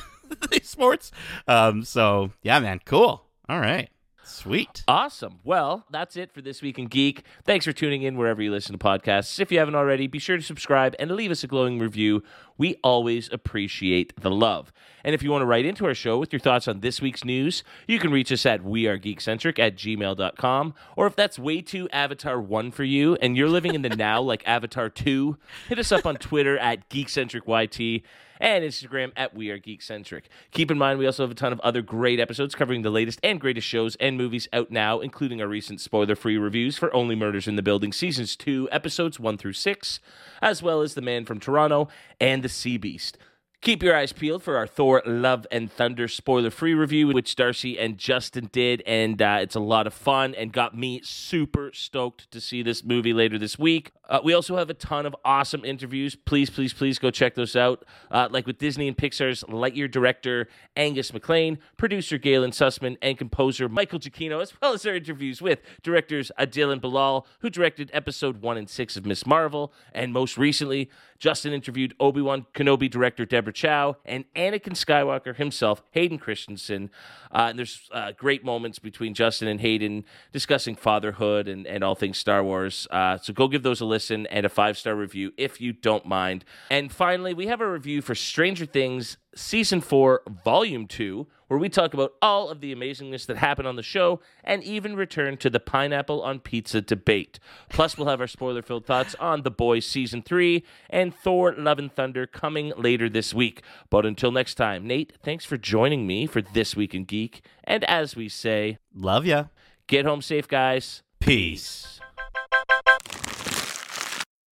[0.51, 1.13] these sports.
[1.47, 3.25] Um, so yeah, man, cool.
[3.49, 3.91] All right,
[4.25, 4.85] sweet.
[4.89, 5.41] Awesome.
[5.45, 7.25] Well, that's it for this week in Geek.
[7.45, 9.41] Thanks for tuning in wherever you listen to podcasts.
[9.41, 12.23] If you haven't already, be sure to subscribe and leave us a glowing review.
[12.61, 14.71] We always appreciate the love.
[15.03, 17.25] And if you want to write into our show with your thoughts on this week's
[17.25, 20.75] news, you can reach us at wearegeekcentric at gmail.com.
[20.95, 24.21] Or if that's way too Avatar 1 for you and you're living in the now
[24.21, 25.39] like Avatar 2,
[25.71, 28.03] hit us up on Twitter at GeekcentricYT
[28.41, 30.23] and Instagram at We Are Geekcentric.
[30.51, 33.21] Keep in mind, we also have a ton of other great episodes covering the latest
[33.23, 37.15] and greatest shows and movies out now, including our recent spoiler free reviews for Only
[37.15, 40.01] Murders in the Building Seasons 2, episodes 1 through 6,
[40.41, 41.89] as well as The Man from Toronto
[42.19, 43.17] and The Sea Beast.
[43.63, 47.79] Keep your eyes peeled for our Thor Love and Thunder spoiler free review, which Darcy
[47.79, 48.83] and Justin did.
[48.87, 52.83] And uh, it's a lot of fun and got me super stoked to see this
[52.83, 53.93] movie later this week.
[54.09, 56.17] Uh, we also have a ton of awesome interviews.
[56.17, 57.85] Please, please, please go check those out.
[58.11, 63.69] Uh, like with Disney and Pixar's Lightyear director Angus MacLane, producer Galyn Susman, and composer
[63.69, 68.41] Michael Giacchino, as well as our interviews with directors Adil and Bilal, who directed episode
[68.41, 69.73] one and six of Miss Marvel.
[69.93, 70.91] And most recently,
[71.21, 76.91] Justin interviewed Obi Wan Kenobi director Deborah Chow and Anakin Skywalker himself, Hayden Christensen.
[77.31, 81.95] Uh, and there's uh, great moments between Justin and Hayden discussing fatherhood and, and all
[81.95, 82.89] things Star Wars.
[82.91, 86.07] Uh, so go give those a listen and a five star review if you don't
[86.07, 86.45] mind.
[86.71, 91.69] And finally, we have a review for Stranger Things Season 4, Volume 2, where we
[91.69, 95.49] talk about all of the amazingness that happened on the show and even return to
[95.49, 97.39] the pineapple on pizza debate.
[97.69, 101.79] Plus, we'll have our spoiler filled thoughts on The Boys Season 3 and Thor Love
[101.79, 103.63] and Thunder coming later this week.
[103.89, 107.43] But until next time, Nate, thanks for joining me for This Week in Geek.
[107.63, 109.45] And as we say, Love ya.
[109.87, 111.03] get home safe, guys.
[111.21, 112.00] Peace.